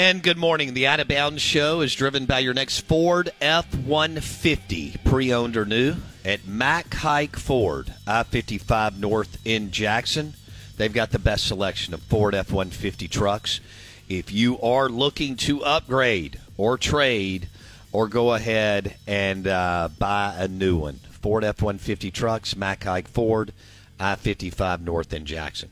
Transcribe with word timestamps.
And 0.00 0.22
good 0.22 0.38
morning. 0.38 0.72
The 0.72 0.86
Out 0.86 1.00
of 1.00 1.08
Bounds 1.08 1.42
Show 1.42 1.82
is 1.82 1.94
driven 1.94 2.24
by 2.24 2.38
your 2.38 2.54
next 2.54 2.80
Ford 2.80 3.32
F 3.38 3.74
150, 3.74 4.94
pre 5.04 5.30
owned 5.30 5.58
or 5.58 5.66
new, 5.66 5.96
at 6.24 6.46
Mack 6.46 6.94
Hike 6.94 7.36
Ford, 7.36 7.92
I 8.06 8.22
55 8.22 8.98
North 8.98 9.36
in 9.44 9.70
Jackson. 9.70 10.32
They've 10.78 10.90
got 10.90 11.10
the 11.10 11.18
best 11.18 11.46
selection 11.46 11.92
of 11.92 12.00
Ford 12.00 12.34
F 12.34 12.50
150 12.50 13.08
trucks. 13.08 13.60
If 14.08 14.32
you 14.32 14.58
are 14.62 14.88
looking 14.88 15.36
to 15.36 15.62
upgrade 15.64 16.40
or 16.56 16.78
trade 16.78 17.50
or 17.92 18.08
go 18.08 18.32
ahead 18.32 18.96
and 19.06 19.46
uh, 19.46 19.90
buy 19.98 20.34
a 20.38 20.48
new 20.48 20.78
one, 20.78 21.00
Ford 21.10 21.44
F 21.44 21.60
150 21.60 22.10
trucks, 22.10 22.56
Mack 22.56 22.84
Hike 22.84 23.06
Ford, 23.06 23.52
I 24.00 24.14
55 24.14 24.80
North 24.80 25.12
in 25.12 25.26
Jackson. 25.26 25.68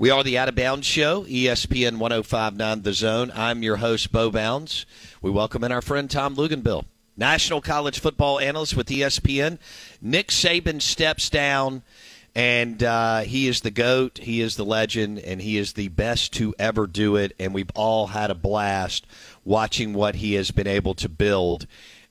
We 0.00 0.08
are 0.08 0.24
the 0.24 0.38
Out 0.38 0.48
of 0.48 0.54
Bounds 0.54 0.86
Show, 0.86 1.24
ESPN 1.24 1.98
1059 1.98 2.80
The 2.80 2.94
Zone. 2.94 3.30
I'm 3.34 3.62
your 3.62 3.76
host, 3.76 4.10
Bo 4.10 4.30
Bounds. 4.30 4.86
We 5.20 5.30
welcome 5.30 5.62
in 5.62 5.72
our 5.72 5.82
friend 5.82 6.10
Tom 6.10 6.36
Luginbill, 6.36 6.86
national 7.18 7.60
college 7.60 8.00
football 8.00 8.40
analyst 8.40 8.74
with 8.74 8.86
ESPN. 8.86 9.58
Nick 10.00 10.28
Saban 10.28 10.80
steps 10.80 11.28
down, 11.28 11.82
and 12.34 12.82
uh, 12.82 13.20
he 13.20 13.46
is 13.46 13.60
the 13.60 13.70
GOAT, 13.70 14.20
he 14.22 14.40
is 14.40 14.56
the 14.56 14.64
legend, 14.64 15.18
and 15.18 15.42
he 15.42 15.58
is 15.58 15.74
the 15.74 15.88
best 15.88 16.32
to 16.32 16.54
ever 16.58 16.86
do 16.86 17.16
it. 17.16 17.36
And 17.38 17.52
we've 17.52 17.70
all 17.74 18.06
had 18.06 18.30
a 18.30 18.34
blast 18.34 19.06
watching 19.44 19.92
what 19.92 20.14
he 20.14 20.32
has 20.32 20.50
been 20.50 20.66
able 20.66 20.94
to 20.94 21.10
build 21.10 21.66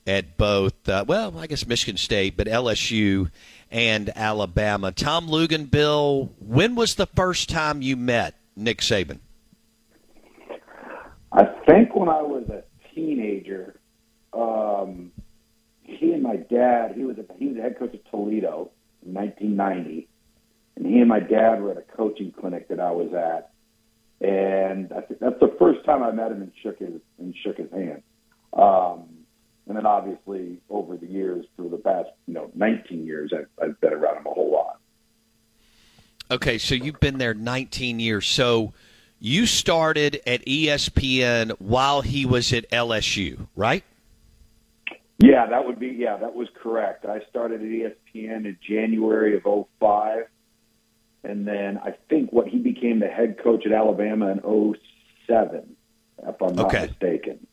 at 0.06 0.36
both, 0.36 0.88
uh, 0.88 1.04
well, 1.08 1.36
I 1.38 1.48
guess 1.48 1.66
Michigan 1.66 1.96
State, 1.96 2.36
but 2.36 2.46
LSU 2.46 3.32
and 3.70 4.10
Alabama. 4.16 4.92
Tom 4.92 5.28
Luginbill, 5.28 6.30
when 6.38 6.74
was 6.74 6.96
the 6.96 7.06
first 7.06 7.48
time 7.48 7.82
you 7.82 7.96
met 7.96 8.34
Nick 8.56 8.78
Saban? 8.78 9.20
I 11.32 11.44
think 11.66 11.94
when 11.94 12.08
I 12.08 12.22
was 12.22 12.48
a 12.48 12.64
teenager, 12.92 13.78
um, 14.32 15.12
he 15.82 16.12
and 16.12 16.22
my 16.22 16.36
dad, 16.36 16.94
he 16.96 17.04
was 17.04 17.16
a, 17.18 17.24
he 17.36 17.46
was 17.46 17.56
the 17.56 17.62
head 17.62 17.78
coach 17.78 17.94
of 17.94 18.10
Toledo 18.10 18.70
in 19.06 19.14
1990, 19.14 20.08
and 20.76 20.86
he 20.86 20.98
and 20.98 21.08
my 21.08 21.20
dad 21.20 21.62
were 21.62 21.70
at 21.70 21.76
a 21.78 21.96
coaching 21.96 22.32
clinic 22.32 22.68
that 22.68 22.80
I 22.80 22.90
was 22.90 23.12
at, 23.14 23.52
and 24.26 24.92
I 24.92 25.02
think 25.02 25.20
that's 25.20 25.38
the 25.40 25.54
first 25.58 25.84
time 25.84 26.02
I 26.02 26.10
met 26.10 26.32
him 26.32 26.42
and 26.42 26.52
shook 26.62 26.78
his 26.80 27.00
and 27.18 27.34
shook 27.44 27.58
his 27.58 27.70
hand. 27.70 28.02
Um, 28.52 29.19
and 29.66 29.76
then 29.76 29.86
obviously 29.86 30.58
over 30.68 30.96
the 30.96 31.06
years, 31.06 31.46
for 31.56 31.68
the 31.68 31.76
past 31.76 32.08
you 32.26 32.34
know 32.34 32.50
19 32.54 33.06
years, 33.06 33.32
I've, 33.32 33.48
I've 33.62 33.80
been 33.80 33.92
around 33.92 34.18
him 34.18 34.26
a 34.26 34.30
whole 34.30 34.52
lot. 34.52 34.78
Okay, 36.30 36.58
so 36.58 36.74
you've 36.74 37.00
been 37.00 37.18
there 37.18 37.34
19 37.34 37.98
years. 37.98 38.26
So 38.26 38.72
you 39.18 39.46
started 39.46 40.20
at 40.26 40.44
ESPN 40.46 41.50
while 41.58 42.02
he 42.02 42.24
was 42.24 42.52
at 42.52 42.70
LSU, 42.70 43.48
right? 43.56 43.84
Yeah, 45.18 45.46
that 45.46 45.66
would 45.66 45.78
be 45.78 45.88
yeah, 45.88 46.16
that 46.16 46.34
was 46.34 46.48
correct. 46.62 47.04
I 47.04 47.20
started 47.28 47.60
at 47.60 47.66
ESPN 47.66 48.46
in 48.46 48.56
January 48.66 49.36
of 49.36 49.66
05 49.78 50.26
and 51.22 51.46
then 51.46 51.78
I 51.78 51.94
think 52.08 52.32
what 52.32 52.48
he 52.48 52.58
became 52.58 53.00
the 53.00 53.08
head 53.08 53.36
coach 53.42 53.66
at 53.66 53.72
Alabama 53.72 54.28
in 54.30 54.74
07 55.26 55.76
if 56.22 56.42
I'm 56.42 56.54
not 56.54 56.66
Okay. 56.66 56.86
mistaken. 56.86 57.46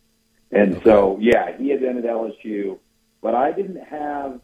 And 0.52 0.82
so 0.84 1.18
yeah, 1.20 1.58
he 1.58 1.70
had 1.70 1.82
been 1.82 1.98
at 1.98 2.04
LSU, 2.04 2.80
but 3.22 3.36
I 3.36 3.52
didn't 3.52 3.84
have 3.84 4.40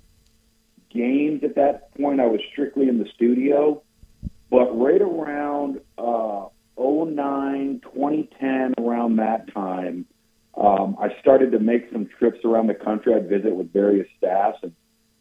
games 0.90 1.44
at 1.44 1.56
that 1.56 1.96
point. 1.96 2.19
I 2.19 2.28
was 2.28 2.41
strictly 2.52 2.88
in 2.90 3.00
the 3.00 3.08
studio. 3.16 3.81
But 4.50 4.78
right 4.78 5.02
around 5.02 5.80
uh 5.97 6.47
09, 6.78 7.81
2010 7.84 8.74
around 8.84 9.18
that 9.18 9.52
time, 9.53 10.06
um, 10.56 10.96
I 11.00 11.09
started 11.19 11.52
to 11.52 11.59
make 11.59 11.91
some 11.91 12.08
trips 12.20 12.40
around 12.44 12.68
the 12.68 12.74
country. 12.74 13.14
I'd 13.16 13.30
visit 13.30 13.56
with 13.56 13.72
various 13.72 14.08
staffs 14.18 14.59
and 14.64 14.74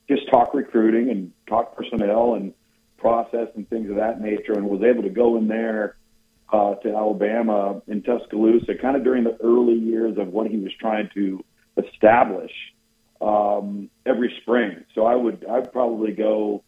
just 0.08 0.28
talk 0.30 0.54
recruiting 0.54 1.10
and 1.10 1.32
talk 1.48 1.76
personnel 1.76 2.34
and 2.34 2.52
process 2.98 3.48
and 3.54 3.68
things 3.68 3.90
of 3.90 3.96
that 3.96 4.20
nature, 4.20 4.52
and 4.52 4.68
was 4.68 4.82
able 4.82 5.02
to 5.02 5.10
go 5.10 5.36
in 5.36 5.48
there 5.48 5.96
uh, 6.52 6.74
to 6.76 6.94
Alabama 6.94 7.80
in 7.88 8.02
Tuscaloosa, 8.02 8.74
kind 8.80 8.96
of 8.96 9.04
during 9.04 9.24
the 9.24 9.36
early 9.42 9.74
years 9.74 10.18
of 10.18 10.28
what 10.28 10.50
he 10.50 10.58
was 10.58 10.72
trying 10.78 11.08
to 11.14 11.42
establish 11.76 12.52
um, 13.20 13.88
every 14.04 14.34
spring. 14.42 14.84
So 14.94 15.06
I 15.06 15.14
would 15.14 15.46
I'd 15.50 15.72
probably 15.72 16.12
go 16.12 16.62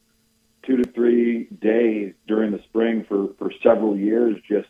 two 0.67 0.79
to 0.79 0.91
three 0.93 1.45
days 1.61 2.15
during 2.27 2.53
the 2.53 2.61
spring 2.69 3.05
for 3.09 3.29
for 3.39 3.53
several 3.63 3.97
years, 3.97 4.37
just 4.49 4.69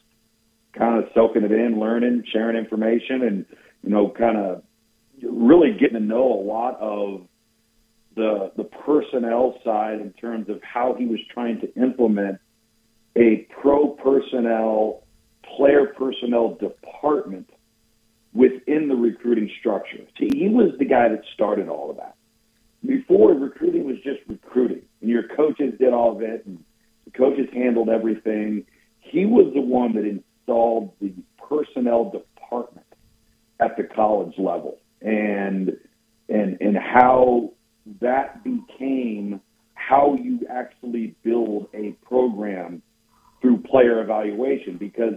kind 0.72 0.98
of 0.98 1.08
soaking 1.14 1.44
it 1.44 1.52
in, 1.52 1.78
learning, 1.78 2.25
sharing 2.32 2.56
information, 2.56 3.22
and 3.22 3.46
you 3.82 3.91
know, 3.91 4.08
kind 4.08 4.36
of 4.36 4.62
really 5.22 5.72
getting 5.78 5.94
to 5.94 6.00
know 6.00 6.32
a 6.32 6.42
lot 6.42 6.78
of 6.81 7.28
the 8.16 8.50
the 8.56 8.64
personnel 8.64 9.58
side 9.64 10.00
in 10.00 10.12
terms 10.14 10.48
of 10.48 10.60
how 10.62 10.94
he 10.98 11.06
was 11.06 11.20
trying 11.32 11.60
to 11.60 11.72
implement 11.76 12.41
a 13.16 13.46
pro 13.60 13.91
personnel, 13.91 15.03
player 15.56 15.87
personnel 15.97 16.54
department 16.54 17.50
within 18.32 18.88
the 18.88 18.94
recruiting 18.94 19.50
structure. 19.60 20.04
See, 20.19 20.28
he 20.32 20.48
was 20.48 20.72
the 20.78 20.84
guy 20.84 21.09
that 21.09 21.22
started 21.34 21.69
all 21.69 21.91
of 21.91 21.97
that. 21.97 22.16
Before 22.84 23.32
recruiting 23.32 23.84
was 23.84 23.97
just 24.04 24.20
recruiting, 24.28 24.82
and 25.00 25.09
your 25.09 25.28
coaches 25.28 25.75
did 25.78 25.93
all 25.93 26.16
of 26.16 26.22
it, 26.22 26.44
and 26.44 26.62
the 27.04 27.12
coaches 27.12 27.48
handled 27.53 27.88
everything. 27.88 28.66
He 29.00 29.25
was 29.25 29.53
the 29.54 29.60
one 29.60 29.94
that 29.94 30.04
installed 30.04 30.93
the 31.00 31.12
personnel 31.38 32.10
department 32.10 32.87
at 33.60 33.76
the 33.76 33.84
college 33.84 34.34
level, 34.37 34.78
and 35.00 35.76
and 36.28 36.58
and 36.61 36.76
how 36.76 37.52
that 38.00 38.43
became 38.44 39.40
how 39.75 40.17
you 40.20 40.40
actually 40.50 41.14
build 41.23 41.69
a 41.75 41.93
program 42.06 42.82
through 43.40 43.58
player 43.58 44.02
evaluation 44.02 44.76
because 44.78 45.14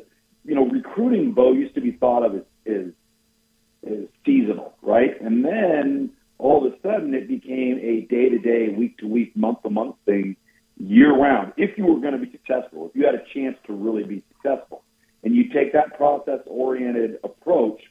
you 0.48 0.56
know 0.56 0.66
recruiting 0.66 1.34
Bo 1.34 1.52
used 1.52 1.76
to 1.76 1.82
be 1.82 1.92
thought 1.92 2.26
of 2.26 2.36
as 2.36 2.42
is 2.66 2.94
is 3.84 4.08
seasonal, 4.26 4.74
right? 4.82 5.22
And 5.22 5.46
then 5.46 6.10
all 6.40 6.66
of 6.66 6.74
a 6.74 6.76
sudden 6.82 7.14
it 7.14 7.28
became 7.28 7.78
a 7.78 8.02
day 8.10 8.30
to 8.30 8.40
day, 8.40 8.70
week 8.70 8.98
to 9.00 9.08
week, 9.08 9.36
month 9.36 9.62
to 9.64 9.70
month 9.70 9.96
thing 10.06 10.36
year 10.80 11.16
round. 11.16 11.54
If 11.58 11.78
you 11.78 11.86
were 11.86 12.00
going 12.00 12.20
to 12.20 12.26
be 12.26 12.32
successful, 12.32 12.88
if 12.88 12.96
you 12.96 13.06
had 13.06 13.16
a 13.16 13.24
chance 13.34 13.58
to 13.68 13.74
really 13.74 14.04
be 14.04 14.24
successful, 14.34 14.84
and 15.24 15.36
you 15.36 15.52
take 15.52 15.74
that 15.74 15.98
process 15.98 16.40
oriented 16.46 17.20
approach 17.24 17.82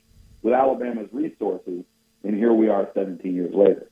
with 0.43 0.55
Alabama's 0.55 1.09
resources, 1.13 1.85
and 2.23 2.35
here 2.35 2.53
we 2.53 2.69
are 2.69 2.89
17 2.95 3.35
years 3.35 3.55
later. 3.55 3.91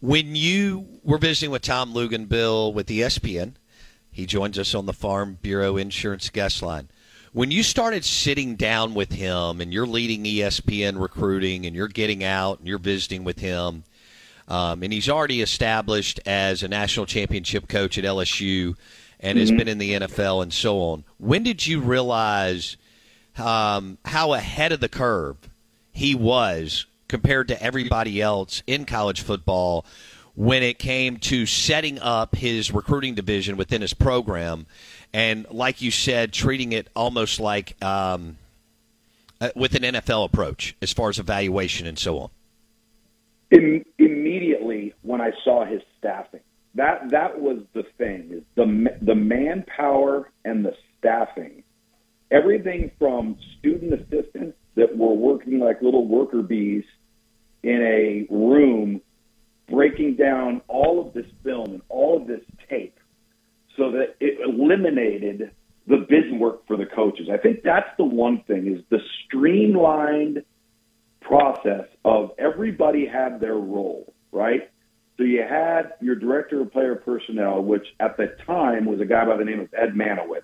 When 0.00 0.36
you 0.36 0.86
were 1.02 1.18
visiting 1.18 1.50
with 1.50 1.62
Tom 1.62 1.92
Luginbill 1.92 2.72
with 2.72 2.90
E 2.90 2.98
ESPN, 2.98 3.54
he 4.10 4.26
joins 4.26 4.58
us 4.58 4.74
on 4.74 4.86
the 4.86 4.92
Farm 4.92 5.38
Bureau 5.42 5.76
Insurance 5.76 6.30
guest 6.30 6.62
line. 6.62 6.88
When 7.34 7.50
you 7.50 7.62
started 7.62 8.04
sitting 8.04 8.56
down 8.56 8.92
with 8.92 9.10
him 9.10 9.62
and 9.62 9.72
you're 9.72 9.86
leading 9.86 10.24
ESPN 10.24 11.00
recruiting 11.00 11.64
and 11.64 11.74
you're 11.74 11.88
getting 11.88 12.22
out 12.22 12.58
and 12.58 12.68
you're 12.68 12.76
visiting 12.78 13.24
with 13.24 13.38
him, 13.38 13.84
um, 14.48 14.82
and 14.82 14.92
he's 14.92 15.08
already 15.08 15.40
established 15.40 16.20
as 16.26 16.62
a 16.62 16.68
national 16.68 17.06
championship 17.06 17.68
coach 17.68 17.96
at 17.96 18.04
LSU 18.04 18.76
and 19.18 19.38
has 19.38 19.50
been 19.50 19.66
in 19.66 19.78
the 19.78 19.92
NFL 19.92 20.42
and 20.42 20.52
so 20.52 20.78
on. 20.78 21.04
When 21.16 21.42
did 21.42 21.66
you 21.66 21.80
realize 21.80 22.76
um, 23.38 23.96
how 24.04 24.34
ahead 24.34 24.72
of 24.72 24.80
the 24.80 24.90
curve 24.90 25.38
he 25.90 26.14
was 26.14 26.84
compared 27.08 27.48
to 27.48 27.62
everybody 27.62 28.20
else 28.20 28.62
in 28.66 28.84
college 28.84 29.22
football 29.22 29.86
when 30.34 30.62
it 30.62 30.78
came 30.78 31.18
to 31.18 31.46
setting 31.46 31.98
up 31.98 32.34
his 32.34 32.72
recruiting 32.72 33.14
division 33.14 33.56
within 33.56 33.80
his 33.82 33.94
program? 33.94 34.66
And 35.12 35.46
like 35.50 35.82
you 35.82 35.90
said, 35.90 36.32
treating 36.32 36.72
it 36.72 36.88
almost 36.96 37.38
like 37.38 37.82
um, 37.84 38.38
uh, 39.40 39.50
with 39.54 39.74
an 39.74 39.82
NFL 39.82 40.24
approach 40.24 40.76
as 40.80 40.92
far 40.92 41.08
as 41.08 41.18
evaluation 41.18 41.86
and 41.86 41.98
so 41.98 42.18
on. 42.18 42.30
Im- 43.50 43.84
immediately 43.98 44.94
when 45.02 45.20
I 45.20 45.32
saw 45.44 45.64
his 45.64 45.82
staffing, 45.98 46.40
that 46.74 47.10
that 47.10 47.40
was 47.40 47.58
the 47.74 47.84
thing 47.98 48.28
is 48.30 48.42
the 48.54 48.96
the 49.02 49.14
manpower 49.14 50.30
and 50.44 50.64
the 50.64 50.74
staffing, 50.98 51.62
everything 52.30 52.90
from 52.98 53.36
student 53.58 53.92
assistants 53.92 54.56
that 54.76 54.96
were 54.96 55.12
working 55.12 55.58
like 55.58 55.82
little 55.82 56.06
worker 56.06 56.40
bees 56.40 56.84
in 57.62 57.82
a 57.82 58.32
room, 58.34 59.00
breaking 59.72 60.16
down 60.16 60.60
all 60.68 61.04
of 61.04 61.14
this 61.14 61.26
film 61.42 61.70
and 61.70 61.82
all 61.88 62.20
of 62.20 62.28
this 62.28 62.42
tape, 62.68 62.98
so 63.76 63.90
that 63.90 64.14
it 64.20 64.38
eliminated 64.46 65.50
the 65.88 66.06
biz 66.08 66.30
work 66.38 66.66
for 66.66 66.76
the 66.76 66.86
coaches. 66.86 67.28
I 67.32 67.38
think 67.38 67.62
that's 67.64 67.88
the 67.96 68.04
one 68.04 68.44
thing 68.46 68.66
is 68.72 68.84
the 68.90 69.00
streamlined 69.24 70.44
process 71.20 71.86
of 72.04 72.30
everybody 72.38 73.06
had 73.06 73.40
their 73.40 73.54
role, 73.54 74.12
right? 74.30 74.70
So 75.16 75.24
you 75.24 75.42
had 75.42 75.94
your 76.00 76.16
director 76.16 76.60
of 76.60 76.72
player 76.72 76.94
personnel, 76.94 77.62
which 77.62 77.86
at 77.98 78.16
the 78.16 78.34
time 78.46 78.84
was 78.84 79.00
a 79.00 79.04
guy 79.04 79.24
by 79.24 79.36
the 79.36 79.44
name 79.44 79.60
of 79.60 79.68
Ed 79.74 79.94
Marynowitz. 79.94 80.42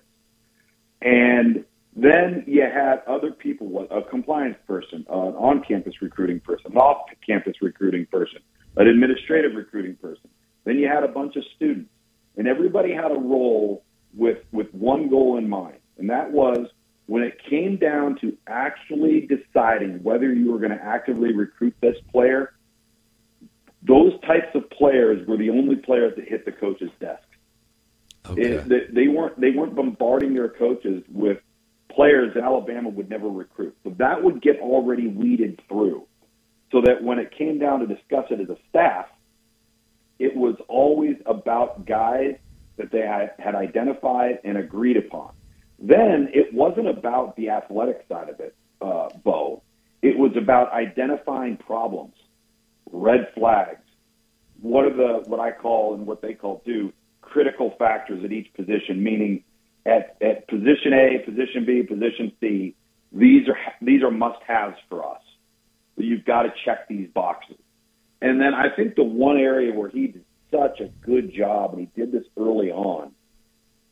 And 1.01 1.65
then 1.95 2.43
you 2.47 2.63
had 2.63 3.01
other 3.07 3.31
people, 3.31 3.87
a 3.91 4.01
compliance 4.01 4.57
person, 4.67 5.05
an 5.09 5.35
on 5.35 5.63
campus 5.67 5.93
recruiting 6.01 6.39
person, 6.39 6.71
an 6.71 6.77
off 6.77 7.09
campus 7.25 7.55
recruiting 7.61 8.05
person, 8.11 8.39
an 8.79 8.87
administrative 8.87 9.55
recruiting 9.55 9.95
person. 9.95 10.29
Then 10.63 10.79
you 10.79 10.87
had 10.87 11.03
a 11.03 11.07
bunch 11.07 11.35
of 11.35 11.43
students. 11.55 11.91
And 12.37 12.47
everybody 12.47 12.93
had 12.93 13.11
a 13.11 13.19
role 13.19 13.83
with, 14.15 14.39
with 14.51 14.73
one 14.73 15.09
goal 15.09 15.37
in 15.37 15.47
mind. 15.49 15.77
And 15.97 16.09
that 16.09 16.31
was 16.31 16.67
when 17.05 17.23
it 17.23 17.37
came 17.49 17.75
down 17.75 18.17
to 18.21 18.37
actually 18.47 19.27
deciding 19.27 20.01
whether 20.03 20.33
you 20.33 20.51
were 20.51 20.59
going 20.59 20.71
to 20.71 20.83
actively 20.83 21.33
recruit 21.33 21.75
this 21.81 21.97
player, 22.11 22.53
those 23.81 24.13
types 24.21 24.55
of 24.55 24.69
players 24.69 25.27
were 25.27 25.37
the 25.37 25.49
only 25.49 25.75
players 25.75 26.13
that 26.15 26.27
hit 26.27 26.45
the 26.45 26.51
coach's 26.51 26.91
desk. 26.99 27.23
It, 28.37 28.69
they, 28.69 28.81
they 28.91 29.07
weren't 29.07 29.39
they 29.39 29.51
weren't 29.51 29.75
bombarding 29.75 30.33
their 30.33 30.49
coaches 30.49 31.03
with 31.09 31.39
players 31.89 32.33
that 32.35 32.43
Alabama 32.43 32.89
would 32.89 33.09
never 33.09 33.27
recruit. 33.27 33.75
So 33.83 33.95
that 33.97 34.23
would 34.23 34.41
get 34.41 34.59
already 34.59 35.07
weeded 35.07 35.61
through, 35.67 36.05
so 36.71 36.81
that 36.81 37.03
when 37.03 37.19
it 37.19 37.31
came 37.35 37.59
down 37.59 37.79
to 37.79 37.87
discuss 37.87 38.25
it 38.29 38.39
as 38.39 38.49
a 38.49 38.57
staff, 38.69 39.07
it 40.19 40.35
was 40.35 40.55
always 40.67 41.15
about 41.25 41.85
guys 41.85 42.35
that 42.77 42.91
they 42.91 43.01
had, 43.01 43.55
identified 43.55 44.39
and 44.43 44.57
agreed 44.57 44.97
upon. 44.97 45.31
Then 45.79 46.29
it 46.33 46.53
wasn't 46.53 46.87
about 46.87 47.35
the 47.35 47.49
athletic 47.49 48.05
side 48.09 48.29
of 48.29 48.39
it, 48.39 48.55
uh, 48.81 49.09
Bo. 49.23 49.61
It 50.01 50.17
was 50.17 50.31
about 50.37 50.71
identifying 50.73 51.57
problems, 51.57 52.15
red 52.91 53.29
flags. 53.33 53.81
What 54.61 54.85
are 54.85 54.95
the 54.95 55.29
what 55.29 55.39
I 55.39 55.51
call 55.51 55.93
and 55.93 56.05
what 56.05 56.21
they 56.21 56.33
call 56.33 56.61
do 56.65 56.91
critical 57.21 57.75
factors 57.79 58.23
at 58.23 58.31
each 58.31 58.53
position? 58.53 59.03
Meaning, 59.03 59.43
at 59.85 60.17
at 60.21 60.47
position 60.47 60.93
A, 60.93 61.19
position 61.25 61.65
B, 61.65 61.83
position 61.83 62.31
C, 62.41 62.75
these 63.11 63.47
are 63.47 63.57
these 63.81 64.03
are 64.03 64.11
must 64.11 64.41
haves 64.45 64.77
for 64.89 65.05
us. 65.05 65.08
You've 66.05 66.25
got 66.25 66.43
to 66.43 66.53
check 66.65 66.87
these 66.87 67.09
boxes. 67.13 67.57
And 68.21 68.39
then 68.39 68.53
I 68.53 68.75
think 68.75 68.95
the 68.95 69.03
one 69.03 69.37
area 69.37 69.73
where 69.73 69.89
he 69.89 70.07
did 70.07 70.25
such 70.51 70.79
a 70.79 70.87
good 71.05 71.33
job, 71.33 71.73
and 71.73 71.81
he 71.81 71.99
did 71.99 72.11
this 72.11 72.25
early 72.37 72.71
on, 72.71 73.11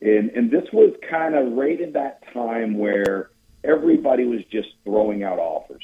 and 0.00 0.30
and 0.30 0.50
this 0.50 0.64
was 0.72 0.94
kind 1.08 1.34
of 1.34 1.52
right 1.52 1.80
in 1.80 1.92
that 1.92 2.22
time 2.32 2.78
where 2.78 3.30
everybody 3.64 4.24
was 4.24 4.40
just 4.50 4.68
throwing 4.84 5.22
out 5.22 5.38
offers, 5.38 5.82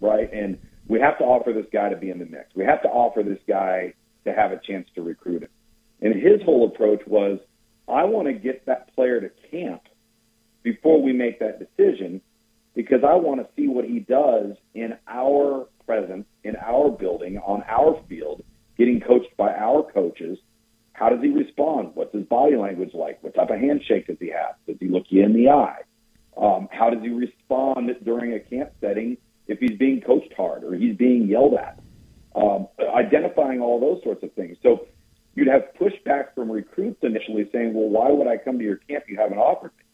right? 0.00 0.32
And 0.32 0.58
we 0.88 1.00
have 1.00 1.18
to 1.18 1.24
offer 1.24 1.52
this 1.52 1.66
guy 1.72 1.88
to 1.88 1.96
be 1.96 2.10
in 2.10 2.18
the 2.18 2.26
mix. 2.26 2.54
We 2.54 2.64
have 2.64 2.82
to 2.82 2.88
offer 2.88 3.22
this 3.22 3.40
guy 3.48 3.94
to 4.24 4.32
have 4.32 4.52
a 4.52 4.60
chance 4.60 4.88
to 4.94 5.02
recruit 5.02 5.42
him. 5.42 5.48
And 6.00 6.14
his 6.14 6.42
whole 6.44 6.66
approach 6.66 7.00
was, 7.06 7.38
I 7.88 8.04
want 8.04 8.28
to 8.28 8.34
get 8.34 8.66
that 8.66 8.94
player 8.94 9.20
to 9.20 9.30
camp 9.50 9.82
before 10.62 11.02
we 11.02 11.12
make 11.12 11.40
that 11.40 11.58
decision 11.58 12.20
because 12.76 13.00
I 13.02 13.14
want 13.14 13.40
to 13.40 13.48
see 13.56 13.66
what 13.66 13.86
he 13.86 14.00
does 14.00 14.54
in 14.74 14.96
our 15.08 15.66
presence, 15.86 16.26
in 16.44 16.54
our 16.56 16.90
building, 16.90 17.38
on 17.38 17.64
our 17.66 18.00
field, 18.06 18.44
getting 18.78 19.00
coached 19.00 19.34
by 19.36 19.52
our 19.52 19.82
coaches. 19.90 20.38
How 20.92 21.08
does 21.08 21.20
he 21.22 21.30
respond? 21.30 21.92
What's 21.94 22.14
his 22.14 22.24
body 22.24 22.56
language 22.56 22.90
like? 22.92 23.22
What 23.22 23.34
type 23.34 23.50
of 23.50 23.58
handshake 23.58 24.06
does 24.06 24.18
he 24.20 24.28
have? 24.28 24.56
Does 24.66 24.76
he 24.78 24.88
look 24.88 25.04
you 25.08 25.24
in 25.24 25.32
the 25.32 25.48
eye? 25.48 25.80
Um, 26.36 26.68
how 26.70 26.90
does 26.90 27.02
he 27.02 27.08
respond 27.08 27.90
during 28.04 28.34
a 28.34 28.40
camp 28.40 28.70
setting 28.80 29.16
if 29.48 29.58
he's 29.58 29.78
being 29.78 30.02
coached 30.02 30.32
hard 30.36 30.62
or 30.62 30.74
he's 30.74 30.96
being 30.96 31.26
yelled 31.26 31.54
at? 31.54 31.80
Um, 32.34 32.68
identifying 32.94 33.60
all 33.62 33.80
those 33.80 34.02
sorts 34.04 34.22
of 34.22 34.32
things. 34.34 34.58
So 34.62 34.86
you'd 35.34 35.48
have 35.48 35.62
pushback 35.80 36.34
from 36.34 36.52
recruits 36.52 36.98
initially 37.02 37.48
saying, 37.52 37.72
well, 37.72 37.88
why 37.88 38.10
would 38.10 38.26
I 38.26 38.36
come 38.36 38.58
to 38.58 38.64
your 38.64 38.76
camp? 38.76 39.04
You 39.08 39.16
haven't 39.16 39.38
offered 39.38 39.72
me. 39.78 39.84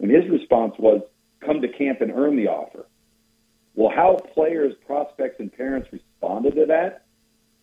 And 0.00 0.10
his 0.10 0.28
response 0.28 0.74
was, 0.78 1.02
come 1.44 1.60
to 1.60 1.68
camp 1.68 2.00
and 2.00 2.10
earn 2.10 2.36
the 2.36 2.48
offer. 2.48 2.86
Well, 3.74 3.90
how 3.94 4.16
players, 4.34 4.74
prospects, 4.86 5.36
and 5.38 5.52
parents 5.52 5.88
responded 5.92 6.54
to 6.56 6.66
that 6.66 7.06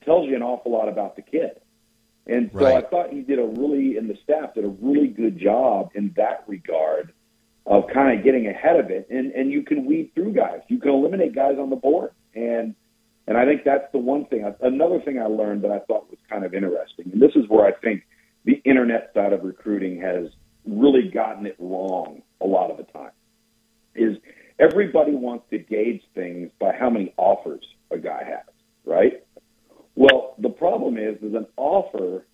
tells 0.03 0.27
you 0.27 0.35
an 0.35 0.41
awful 0.41 0.71
lot 0.71 0.89
about 0.89 1.15
the 1.15 1.21
kid. 1.21 1.59
And 2.25 2.49
so 2.53 2.59
Right. 2.59 2.83
I 2.83 2.87
thought 2.87 3.11
he 3.11 3.21
did 3.21 3.39
a 3.39 3.45
really, 3.45 3.97
and 3.97 4.09
the 4.09 4.17
staff 4.23 4.53
did 4.53 4.63
a 4.63 4.69
really 4.69 5.07
good 5.07 5.37
job 5.39 5.91
in 5.95 6.13
that 6.15 6.43
regard 6.47 7.13
of 7.65 7.87
kind 7.93 8.17
of 8.17 8.23
getting 8.23 8.47
ahead 8.47 8.79
of 8.79 8.89
it. 8.89 9.07
And, 9.09 9.31
and 9.33 9.51
you 9.51 9.63
can 9.63 9.85
weed 9.85 10.11
through 10.15 10.33
guys. 10.33 10.61
You 10.67 10.79
can 10.79 10.91
eliminate 10.91 11.35
guys 11.35 11.57
on 11.59 11.69
the 11.69 11.75
board. 11.75 12.11
And, 12.33 12.75
and 13.27 13.37
I 13.37 13.45
think 13.45 13.63
that's 13.63 13.91
the 13.91 13.99
one 13.99 14.25
thing. 14.25 14.51
Another 14.61 14.99
thing 15.01 15.19
I 15.19 15.25
learned 15.25 15.63
that 15.63 15.71
I 15.71 15.79
thought 15.79 16.09
was 16.09 16.19
kind 16.29 16.45
of 16.45 16.53
interesting, 16.53 17.11
and 17.13 17.21
this 17.21 17.35
is 17.35 17.47
where 17.47 17.65
I 17.65 17.73
think 17.73 18.03
the 18.45 18.61
internet 18.65 19.11
side 19.13 19.33
of 19.33 19.43
recruiting 19.43 20.01
has 20.01 20.27
really 20.65 21.09
gotten 21.09 21.45
it 21.45 21.55
wrong 21.59 22.21
a 22.41 22.45
lot 22.47 22.71
of 22.71 22.77
the 22.77 22.83
time, 22.83 23.11
is 23.95 24.17
everybody 24.59 25.13
wants 25.13 25.45
to 25.51 25.57
gauge 25.57 26.01
things 26.13 26.51
by 26.59 26.71
how 26.77 26.89
many 26.89 27.13
offers 27.17 27.65
a 27.91 27.97
guy 27.97 28.23
has, 28.23 28.53
right? 28.85 29.23
Well, 29.95 30.35
the 30.39 30.49
problem 30.49 30.97
is, 30.97 31.17
is 31.21 31.33
an 31.33 31.47
offer 31.57 32.25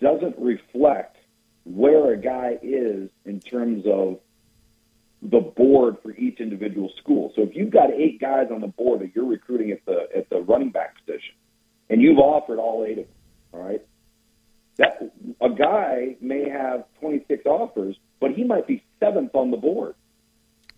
doesn't 0.00 0.36
reflect 0.38 1.16
where 1.64 2.12
a 2.12 2.16
guy 2.16 2.58
is 2.62 3.10
in 3.24 3.40
terms 3.40 3.84
of 3.86 4.18
the 5.22 5.40
board 5.40 5.96
for 6.02 6.12
each 6.12 6.40
individual 6.40 6.90
school. 6.98 7.32
So 7.36 7.42
if 7.42 7.54
you've 7.54 7.70
got 7.70 7.90
eight 7.92 8.20
guys 8.20 8.48
on 8.50 8.60
the 8.60 8.68
board 8.68 9.00
that 9.00 9.14
you're 9.14 9.26
recruiting 9.26 9.70
at 9.70 9.84
the 9.84 10.08
at 10.16 10.30
the 10.30 10.40
running 10.40 10.70
back 10.70 10.96
position, 10.98 11.34
and 11.90 12.00
you've 12.00 12.18
offered 12.18 12.58
all 12.58 12.84
eight 12.86 12.98
of 12.98 13.04
them, 13.04 13.14
all 13.52 13.60
right, 13.62 13.82
that 14.78 15.12
a 15.42 15.50
guy 15.50 16.16
may 16.20 16.48
have 16.48 16.84
26 17.00 17.44
offers, 17.44 17.96
but 18.18 18.30
he 18.32 18.44
might 18.44 18.66
be 18.66 18.82
seventh 18.98 19.34
on 19.34 19.50
the 19.50 19.56
board. 19.58 19.94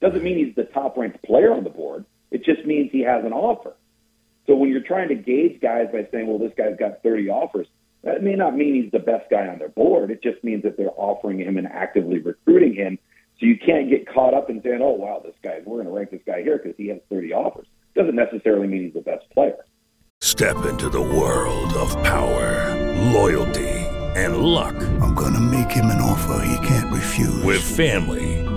Doesn't 0.02 0.22
mean 0.22 0.44
he's 0.44 0.54
the 0.56 0.64
top 0.64 0.96
ranked 0.96 1.22
player 1.22 1.54
on 1.54 1.64
the 1.64 1.70
board. 1.70 2.04
It 2.32 2.44
just 2.44 2.66
means 2.66 2.90
he 2.90 3.00
has 3.02 3.24
an 3.24 3.32
offer. 3.32 3.74
So 4.48 4.56
when 4.56 4.68
you're 4.68 4.82
trying 4.82 5.08
to 5.08 5.14
gauge 5.14 5.60
guys 5.60 5.86
by 5.92 6.08
saying, 6.10 6.26
well, 6.26 6.38
this 6.38 6.52
guy's 6.58 6.76
got 6.76 7.02
30 7.04 7.28
offers, 7.30 7.68
that 8.02 8.22
may 8.22 8.34
not 8.34 8.56
mean 8.56 8.74
he's 8.74 8.90
the 8.90 8.98
best 8.98 9.30
guy 9.30 9.46
on 9.46 9.60
their 9.60 9.68
board. 9.68 10.10
It 10.10 10.20
just 10.20 10.42
means 10.42 10.64
that 10.64 10.76
they're 10.76 10.90
offering 10.96 11.38
him 11.38 11.56
and 11.56 11.68
actively 11.68 12.18
recruiting 12.18 12.74
him. 12.74 12.98
So 13.38 13.46
you 13.46 13.56
can't 13.56 13.88
get 13.88 14.12
caught 14.12 14.34
up 14.34 14.50
in 14.50 14.60
saying, 14.62 14.80
oh, 14.82 14.90
wow, 14.90 15.22
this 15.24 15.36
guy, 15.42 15.60
we're 15.64 15.76
going 15.76 15.86
to 15.86 15.92
rank 15.92 16.10
this 16.10 16.20
guy 16.26 16.42
here 16.42 16.58
because 16.58 16.76
he 16.76 16.88
has 16.88 16.98
30 17.08 17.32
offers. 17.32 17.68
Doesn't 17.94 18.16
necessarily 18.16 18.66
mean 18.66 18.82
he's 18.82 18.94
the 18.94 19.00
best 19.02 19.30
player. 19.30 19.64
Step 20.20 20.66
into 20.66 20.88
the 20.88 21.00
world 21.00 21.72
of 21.74 21.90
power, 22.02 22.74
loyalty, 23.12 23.68
and 24.14 24.38
luck. 24.38 24.74
I'm 25.00 25.14
gonna 25.14 25.40
make 25.40 25.70
him 25.70 25.86
an 25.86 26.00
offer 26.00 26.44
he 26.44 26.66
can't 26.66 26.92
refuse. 26.92 27.42
With 27.42 27.62
family, 27.62 28.41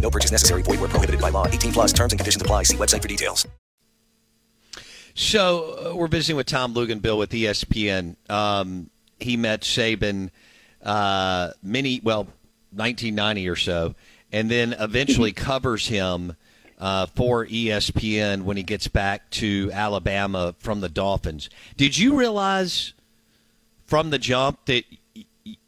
No 0.00 0.10
purchase 0.10 0.32
necessary. 0.32 0.62
Void 0.62 0.80
where 0.80 0.88
prohibited 0.88 1.20
by 1.20 1.28
law. 1.28 1.46
18 1.46 1.72
plus 1.72 1.92
terms 1.92 2.12
and 2.12 2.18
conditions 2.18 2.42
apply. 2.42 2.64
See 2.64 2.76
website 2.76 3.02
for 3.02 3.08
details. 3.08 3.46
So 5.14 5.90
uh, 5.92 5.96
we're 5.96 6.08
visiting 6.08 6.36
with 6.36 6.46
Tom 6.46 6.74
Luginbill 6.74 7.18
with 7.18 7.30
ESPN. 7.30 8.16
Um, 8.30 8.90
he 9.18 9.36
met 9.36 9.62
Saban 9.62 10.30
uh, 10.82 11.50
many, 11.62 12.00
well, 12.02 12.24
1990 12.72 13.48
or 13.48 13.56
so, 13.56 13.94
and 14.32 14.50
then 14.50 14.74
eventually 14.78 15.32
covers 15.50 15.88
him 15.88 16.36
uh, 16.78 17.06
for 17.06 17.46
ESPN 17.46 18.42
when 18.42 18.56
he 18.56 18.62
gets 18.62 18.88
back 18.88 19.28
to 19.30 19.70
Alabama 19.72 20.54
from 20.58 20.80
the 20.80 20.88
Dolphins. 20.88 21.50
Did 21.76 21.98
you 21.98 22.16
realize 22.16 22.94
from 23.86 24.10
the 24.10 24.18
jump 24.18 24.64
that 24.66 24.84
y- 24.90 24.98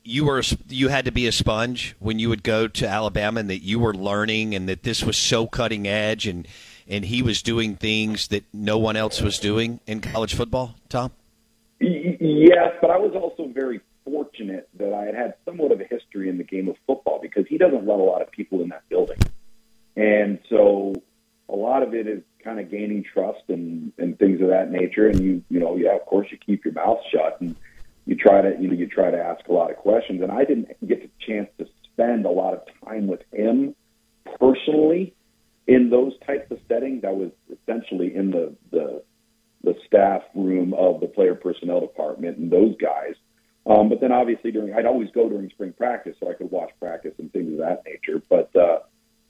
you 0.05 0.25
were 0.25 0.43
you 0.69 0.89
had 0.89 1.05
to 1.05 1.13
be 1.13 1.27
a 1.27 1.33
sponge 1.33 1.95
when 1.99 2.19
you 2.19 2.29
would 2.29 2.43
go 2.43 2.69
to 2.69 2.89
Alabama, 2.89 3.41
and 3.41 3.51
that 3.51 3.63
you 3.63 3.79
were 3.79 3.95
learning, 3.95 4.55
and 4.55 4.69
that 4.69 4.83
this 4.83 5.03
was 5.03 5.17
so 5.17 5.47
cutting 5.47 5.87
edge, 5.87 6.27
and 6.27 6.47
and 6.89 7.05
he 7.05 7.23
was 7.23 7.43
doing 7.43 7.77
things 7.77 8.29
that 8.29 8.45
no 8.53 8.79
one 8.79 8.97
else 8.97 9.21
was 9.21 9.39
doing 9.39 9.81
in 9.87 10.01
college 10.01 10.35
football? 10.35 10.75
Tom, 10.89 11.13
Yes, 11.83 12.75
but 12.81 12.91
I 12.91 12.99
was 12.99 13.13
also 13.15 13.49
very 13.53 13.81
fortunate 14.05 14.69
that 14.79 14.93
I 14.93 15.07
had 15.07 15.15
had 15.15 15.35
somewhat 15.45 15.73
of 15.73 15.81
a 15.81 15.85
history 15.85 16.29
in 16.29 16.39
the 16.39 16.45
game 16.45 16.69
of 16.69 16.77
football 16.87 17.19
because 17.21 17.47
he 17.49 17.59
doesn't 17.59 17.87
let 17.87 17.99
a 17.99 18.03
lot 18.03 18.23
of 18.23 18.31
people 18.31 18.63
in 18.63 18.69
that 18.69 18.89
building. 18.89 19.19
And 19.97 20.39
so 20.49 20.95
a 21.49 21.57
lot 21.57 21.83
of 21.83 21.95
it 21.95 22.07
is 22.07 22.23
kind 22.45 22.61
of 22.61 22.71
gaining 22.71 23.05
trust 23.05 23.43
and, 23.49 23.93
and 23.99 24.19
things 24.19 24.41
of 24.41 24.49
that 24.49 24.71
nature. 24.71 25.09
And 25.09 25.21
you, 25.21 25.43
you 25.51 25.61
know, 25.61 25.77
yeah, 25.77 25.97
of 25.97 26.07
course 26.07 26.29
you 26.31 26.39
keep 26.39 26.65
your 26.65 26.75
mouth 26.75 27.01
shut 27.13 27.41
and 27.41 27.57
you 28.07 28.17
try 28.17 28.41
to, 28.41 28.55
you 28.61 28.69
know, 28.69 28.75
you 28.75 28.87
try 28.87 29.11
to 29.11 29.17
ask 29.17 29.47
a 29.49 29.53
lot 29.53 29.71
of 29.71 29.77
questions. 29.77 30.23
And 30.23 30.33
I 30.33 30.45
didn't 30.45 30.69
get 30.87 31.03
the 31.03 31.11
chance 31.27 31.49
to 31.59 31.67
spend 31.93 32.27
a 32.27 32.31
lot 32.31 32.55
of 32.55 32.61
time 32.85 33.07
with 33.07 33.21
him 33.33 33.75
personally 34.41 35.15
in 35.67 35.91
those 35.91 36.13
types 36.27 36.51
of 36.51 36.59
settings. 36.69 37.05
I 37.05 37.13
was 37.13 37.31
essentially 37.51 38.15
in 38.15 38.31
the, 38.31 38.55
the, 38.71 39.03
the 39.63 39.75
staff 39.87 40.23
room 40.35 40.75
of 40.75 41.01
the 41.01 41.07
player 41.07 41.35
personnel 41.35 41.81
department 41.81 42.39
and 42.39 42.51
those 42.51 42.75
guys. 42.77 43.15
Um, 43.65 43.89
but 43.89 44.01
then 44.01 44.11
obviously 44.11 44.51
during, 44.51 44.75
I'd 44.75 44.87
always 44.87 45.09
go 45.15 45.29
during 45.29 45.49
spring 45.51 45.73
practice 45.73 46.17
so 46.19 46.29
I 46.29 46.35
could 46.35 46.51
watch 46.51 46.71
practice 46.81 47.13
and 47.19 47.33
things 47.33 47.53
of 47.53 47.59
that 47.59 47.83
nature. 47.87 48.21
But, 48.29 48.55
uh, 48.57 48.81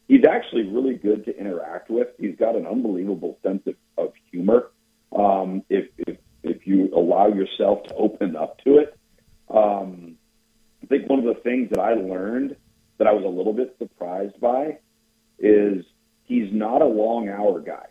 he's 0.09 0.25
actually 0.29 0.65
really 0.65 0.95
good 0.95 1.25
to 1.27 1.39
interact 1.39 1.91
with. 1.91 2.09
He's 2.19 2.37
got 2.37 2.57
an 2.57 2.67
unbelievable 2.67 3.39
sense 3.43 3.63
of, 3.67 3.75
of 3.99 4.13
humor. 4.31 4.71
Um, 5.15 5.63
if, 5.69 5.89
if 5.99 6.17
if 6.43 6.67
you 6.67 6.91
allow 6.95 7.29
yourself 7.29 7.85
to 7.85 7.95
open 7.95 8.37
up 8.37 8.59
to 8.65 8.79
it, 8.79 8.97
um, 9.49 10.17
I 10.83 10.87
think 10.87 11.09
one 11.09 11.19
of 11.19 11.25
the 11.25 11.41
things 11.43 11.71
that 11.71 11.81
I 11.81 11.95
learned 11.95 12.57
that 12.99 13.07
I 13.07 13.13
was 13.13 13.25
a 13.25 13.29
little 13.29 13.53
bit 13.53 13.77
surprised 13.79 14.41
by 14.41 14.79
is 15.39 15.85
he's 16.25 16.53
not 16.53 16.83
a 16.83 16.87
long 16.87 17.29
hour 17.29 17.61
guy. 17.61 17.87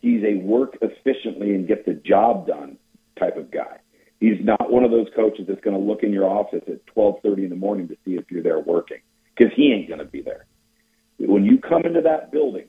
He's 0.00 0.22
a 0.24 0.36
work 0.36 0.78
efficiently 0.80 1.54
and 1.54 1.66
get 1.66 1.84
the 1.84 1.94
job 1.94 2.46
done 2.46 2.78
type 3.18 3.36
of 3.36 3.50
guy. 3.50 3.78
He's 4.20 4.38
not 4.42 4.70
one 4.70 4.84
of 4.84 4.90
those 4.90 5.08
coaches 5.14 5.46
that's 5.48 5.60
going 5.60 5.76
to 5.76 5.82
look 5.82 6.02
in 6.02 6.12
your 6.12 6.28
office 6.28 6.62
at 6.66 6.86
12:30 6.86 7.44
in 7.44 7.50
the 7.50 7.56
morning 7.56 7.88
to 7.88 7.96
see 8.04 8.14
if 8.14 8.30
you're 8.30 8.42
there 8.42 8.60
working 8.60 9.00
because 9.36 9.52
he 9.56 9.72
ain't 9.72 9.88
going 9.88 10.00
to 10.00 10.04
be 10.04 10.22
there 10.22 10.46
when 11.18 11.44
you 11.44 11.58
come 11.58 11.82
into 11.84 12.00
that 12.02 12.30
building, 12.30 12.66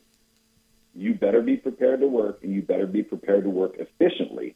you 0.95 1.13
better 1.13 1.41
be 1.41 1.55
prepared 1.55 2.01
to 2.01 2.07
work 2.07 2.39
and 2.43 2.53
you 2.53 2.61
better 2.61 2.87
be 2.87 3.03
prepared 3.03 3.43
to 3.43 3.49
work 3.49 3.75
efficiently. 3.77 4.55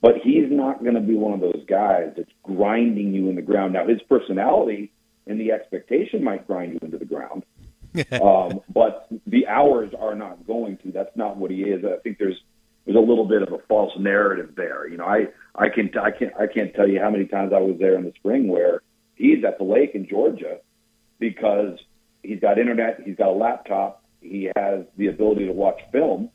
But 0.00 0.18
he's 0.22 0.50
not 0.50 0.82
going 0.82 0.94
to 0.94 1.00
be 1.00 1.14
one 1.14 1.32
of 1.32 1.40
those 1.40 1.64
guys 1.68 2.12
that's 2.16 2.30
grinding 2.44 3.12
you 3.12 3.28
in 3.28 3.34
the 3.34 3.42
ground. 3.42 3.72
Now, 3.72 3.86
his 3.86 4.00
personality 4.08 4.92
and 5.26 5.40
the 5.40 5.50
expectation 5.50 6.22
might 6.22 6.46
grind 6.46 6.74
you 6.74 6.78
into 6.82 6.98
the 6.98 7.04
ground, 7.04 7.44
um, 8.22 8.60
but 8.72 9.08
the 9.26 9.46
hours 9.48 9.92
are 9.98 10.14
not 10.14 10.46
going 10.46 10.78
to. 10.78 10.92
That's 10.92 11.14
not 11.16 11.36
what 11.36 11.50
he 11.50 11.62
is. 11.62 11.84
I 11.84 12.00
think 12.02 12.18
there's 12.18 12.40
there's 12.84 12.96
a 12.96 13.00
little 13.00 13.26
bit 13.26 13.42
of 13.42 13.52
a 13.52 13.58
false 13.68 13.92
narrative 13.98 14.54
there. 14.56 14.88
You 14.88 14.98
know, 14.98 15.04
I 15.04 15.26
I 15.54 15.68
can 15.68 15.90
I 15.98 16.10
can't 16.10 16.32
I 16.38 16.46
can't 16.46 16.74
tell 16.74 16.88
you 16.88 17.00
how 17.00 17.10
many 17.10 17.26
times 17.26 17.52
I 17.52 17.58
was 17.58 17.76
there 17.78 17.96
in 17.96 18.04
the 18.04 18.12
spring 18.16 18.48
where 18.48 18.82
he's 19.14 19.44
at 19.44 19.58
the 19.58 19.64
lake 19.64 19.94
in 19.94 20.08
Georgia 20.08 20.58
because 21.18 21.78
he's 22.22 22.40
got 22.40 22.58
internet, 22.58 23.00
he's 23.04 23.16
got 23.16 23.28
a 23.28 23.32
laptop, 23.32 24.04
he 24.20 24.50
has 24.56 24.84
the 24.96 25.08
ability 25.08 25.46
to 25.46 25.52
watch 25.52 25.80
film, 25.92 26.30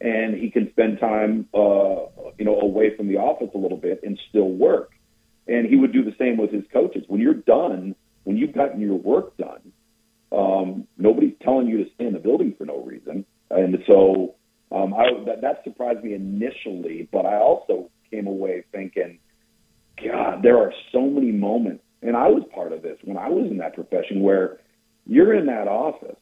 and 0.00 0.34
he 0.34 0.50
can 0.50 0.70
spend 0.70 0.98
time, 0.98 1.46
uh, 1.52 2.06
you 2.38 2.44
know, 2.44 2.58
away 2.60 2.96
from 2.96 3.08
the 3.08 3.16
office 3.16 3.50
a 3.54 3.58
little 3.58 3.76
bit 3.76 4.00
and 4.02 4.18
still 4.28 4.48
work. 4.48 4.92
And 5.46 5.66
he 5.66 5.76
would 5.76 5.92
do 5.92 6.04
the 6.04 6.14
same 6.18 6.36
with 6.36 6.52
his 6.52 6.64
coaches. 6.72 7.04
When 7.08 7.20
you're 7.20 7.34
done, 7.34 7.94
when 8.24 8.36
you've 8.36 8.54
gotten 8.54 8.80
your 8.80 8.96
work 8.96 9.36
done, 9.36 9.72
um, 10.32 10.86
nobody's 10.96 11.34
telling 11.42 11.66
you 11.66 11.84
to 11.84 11.90
stay 11.94 12.06
in 12.06 12.12
the 12.12 12.18
building 12.18 12.54
for 12.56 12.64
no 12.64 12.82
reason. 12.82 13.26
And 13.50 13.78
so 13.86 14.36
um, 14.72 14.94
I, 14.94 15.24
that, 15.26 15.42
that 15.42 15.64
surprised 15.64 16.04
me 16.04 16.14
initially, 16.14 17.08
but 17.12 17.26
I 17.26 17.36
also 17.36 17.90
came 18.10 18.26
away 18.26 18.64
thinking, 18.72 19.18
God, 20.02 20.42
there 20.42 20.58
are 20.58 20.72
so 20.92 21.02
many 21.02 21.32
moments, 21.32 21.82
and 22.00 22.16
I 22.16 22.28
was 22.28 22.44
part 22.54 22.72
of 22.72 22.80
this 22.82 22.96
when 23.04 23.18
I 23.18 23.28
was 23.28 23.50
in 23.50 23.58
that 23.58 23.74
profession 23.74 24.20
where 24.20 24.60
you're 25.06 25.34
in 25.34 25.46
that 25.46 25.68
office 25.68 26.16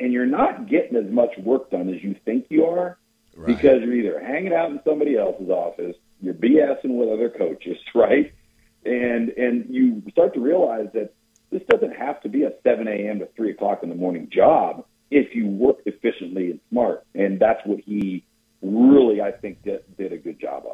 and 0.00 0.12
you're 0.12 0.26
not 0.26 0.68
getting 0.68 0.96
as 0.96 1.10
much 1.10 1.36
work 1.38 1.70
done 1.70 1.92
as 1.92 2.02
you 2.02 2.14
think 2.24 2.46
you 2.48 2.64
are 2.66 2.98
because 3.46 3.82
you're 3.82 3.94
either 3.94 4.20
hanging 4.20 4.52
out 4.52 4.70
in 4.70 4.80
somebody 4.84 5.16
else's 5.16 5.48
office, 5.48 5.96
you're 6.20 6.34
BSing 6.34 6.96
with 6.96 7.08
other 7.08 7.30
coaches, 7.30 7.76
right? 7.94 8.32
And 8.84 9.30
and 9.30 9.66
you 9.74 10.02
start 10.10 10.34
to 10.34 10.40
realize 10.40 10.88
that 10.94 11.12
this 11.50 11.62
doesn't 11.68 11.96
have 11.96 12.20
to 12.22 12.28
be 12.28 12.42
a 12.44 12.52
7 12.62 12.86
a.m. 12.86 13.20
to 13.20 13.28
3 13.36 13.50
o'clock 13.50 13.82
in 13.82 13.88
the 13.88 13.94
morning 13.94 14.28
job 14.30 14.84
if 15.10 15.34
you 15.34 15.46
work 15.46 15.78
efficiently 15.86 16.50
and 16.50 16.60
smart. 16.70 17.04
And 17.14 17.40
that's 17.40 17.60
what 17.64 17.80
he 17.80 18.24
really, 18.60 19.22
I 19.22 19.32
think, 19.32 19.62
did, 19.62 19.84
did 19.96 20.12
a 20.12 20.18
good 20.18 20.38
job 20.38 20.64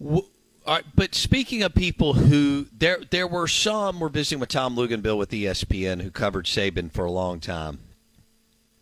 of. 0.00 0.24
W- 0.68 0.70
all 0.70 0.74
right, 0.76 0.84
but 0.94 1.14
speaking 1.14 1.62
of 1.62 1.74
people 1.74 2.14
who 2.14 2.66
there 2.76 3.00
there 3.10 3.26
were 3.26 3.48
some 3.48 4.00
we're 4.00 4.08
visiting 4.08 4.40
with 4.40 4.50
Tom 4.50 4.76
Luginbill 4.76 5.16
with 5.16 5.30
ESPN 5.30 6.02
who 6.02 6.10
covered 6.10 6.44
Saban 6.46 6.92
for 6.92 7.04
a 7.04 7.10
long 7.10 7.40
time. 7.40 7.78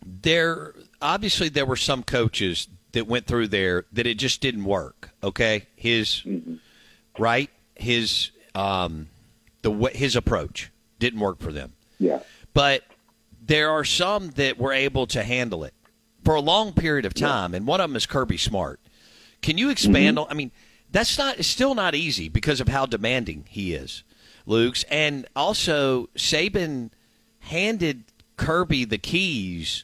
There 0.05 0.73
obviously 1.01 1.49
there 1.49 1.65
were 1.65 1.75
some 1.75 2.03
coaches 2.03 2.67
that 2.91 3.07
went 3.07 3.25
through 3.25 3.47
there 3.49 3.85
that 3.91 4.07
it 4.07 4.15
just 4.15 4.41
didn't 4.41 4.65
work. 4.65 5.09
Okay, 5.23 5.67
his 5.75 6.23
right 7.17 7.49
his 7.75 8.31
um 8.55 9.07
the 9.61 9.71
his 9.93 10.15
approach 10.15 10.71
didn't 10.99 11.19
work 11.19 11.39
for 11.39 11.51
them. 11.51 11.73
Yeah. 11.99 12.19
But 12.53 12.83
there 13.45 13.69
are 13.69 13.83
some 13.83 14.31
that 14.31 14.57
were 14.57 14.73
able 14.73 15.07
to 15.07 15.23
handle 15.23 15.63
it 15.63 15.73
for 16.23 16.35
a 16.35 16.41
long 16.41 16.73
period 16.73 17.05
of 17.05 17.13
time, 17.13 17.53
and 17.53 17.65
one 17.65 17.79
of 17.79 17.89
them 17.89 17.95
is 17.95 18.05
Kirby 18.05 18.37
Smart. 18.37 18.79
Can 19.41 19.57
you 19.57 19.69
expand 19.69 20.19
on? 20.19 20.27
I 20.29 20.33
mean, 20.33 20.51
that's 20.91 21.17
not 21.17 21.37
it's 21.39 21.47
still 21.47 21.75
not 21.75 21.95
easy 21.95 22.29
because 22.29 22.59
of 22.61 22.67
how 22.69 22.85
demanding 22.85 23.45
he 23.49 23.73
is, 23.73 24.03
Luke's, 24.45 24.83
and 24.89 25.27
also 25.35 26.07
Saban 26.15 26.91
handed 27.39 28.03
Kirby 28.37 28.85
the 28.85 28.97
keys 28.97 29.83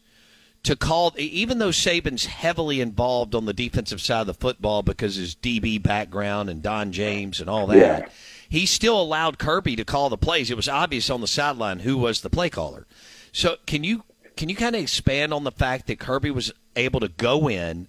to 0.64 0.76
call, 0.78 1.14
even 1.18 1.58
though 1.60 1.70
Saban's 1.70 2.26
heavily 2.26 2.80
involved 2.80 3.36
on 3.36 3.46
the 3.46 3.54
defensive 3.54 4.00
side 4.02 4.22
of 4.22 4.28
the 4.28 4.34
football 4.34 4.82
because 4.82 5.16
his 5.16 5.36
DB 5.36 5.82
background 5.82 6.50
and 6.50 6.62
Don 6.62 6.94
James 6.94 7.42
and 7.42 7.50
all 7.50 7.68
that, 7.68 7.78
Yeah. 7.78 8.10
he 8.48 8.66
still 8.66 9.00
allowed 9.02 9.38
Kirby 9.38 9.76
to 9.76 9.84
call 9.84 10.08
the 10.10 10.18
plays. 10.18 10.50
It 10.50 10.56
was 10.56 10.70
obvious 10.70 11.10
on 11.10 11.20
the 11.20 11.28
sideline 11.28 11.80
who 11.80 11.98
was 11.98 12.22
the 12.22 12.30
play 12.30 12.50
caller. 12.50 12.86
So 13.34 13.58
can 13.66 13.84
you 13.84 14.04
can 14.38 14.48
you 14.50 14.56
kind 14.56 14.76
of 14.76 14.82
expand 14.82 15.34
on 15.34 15.44
the 15.44 15.52
fact 15.52 15.86
that 15.88 16.00
Kirby 16.00 16.32
was 16.32 16.52
able 16.76 17.00
to 17.02 17.08
go 17.10 17.48
in, 17.50 17.88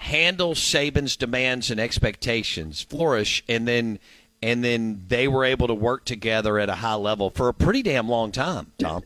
handle 0.00 0.54
Saban's 0.54 1.14
demands 1.14 1.70
and 1.70 1.78
expectations, 1.78 2.80
flourish, 2.80 3.44
and 3.48 3.68
then 3.68 3.98
and 4.42 4.64
then 4.64 5.04
they 5.08 5.28
were 5.28 5.44
able 5.44 5.66
to 5.66 5.74
work 5.74 6.06
together 6.06 6.58
at 6.58 6.70
a 6.70 6.76
high 6.76 6.94
level 6.94 7.28
for 7.28 7.48
a 7.48 7.54
pretty 7.54 7.82
damn 7.82 8.08
long 8.08 8.32
time, 8.32 8.72
Tom. 8.78 9.02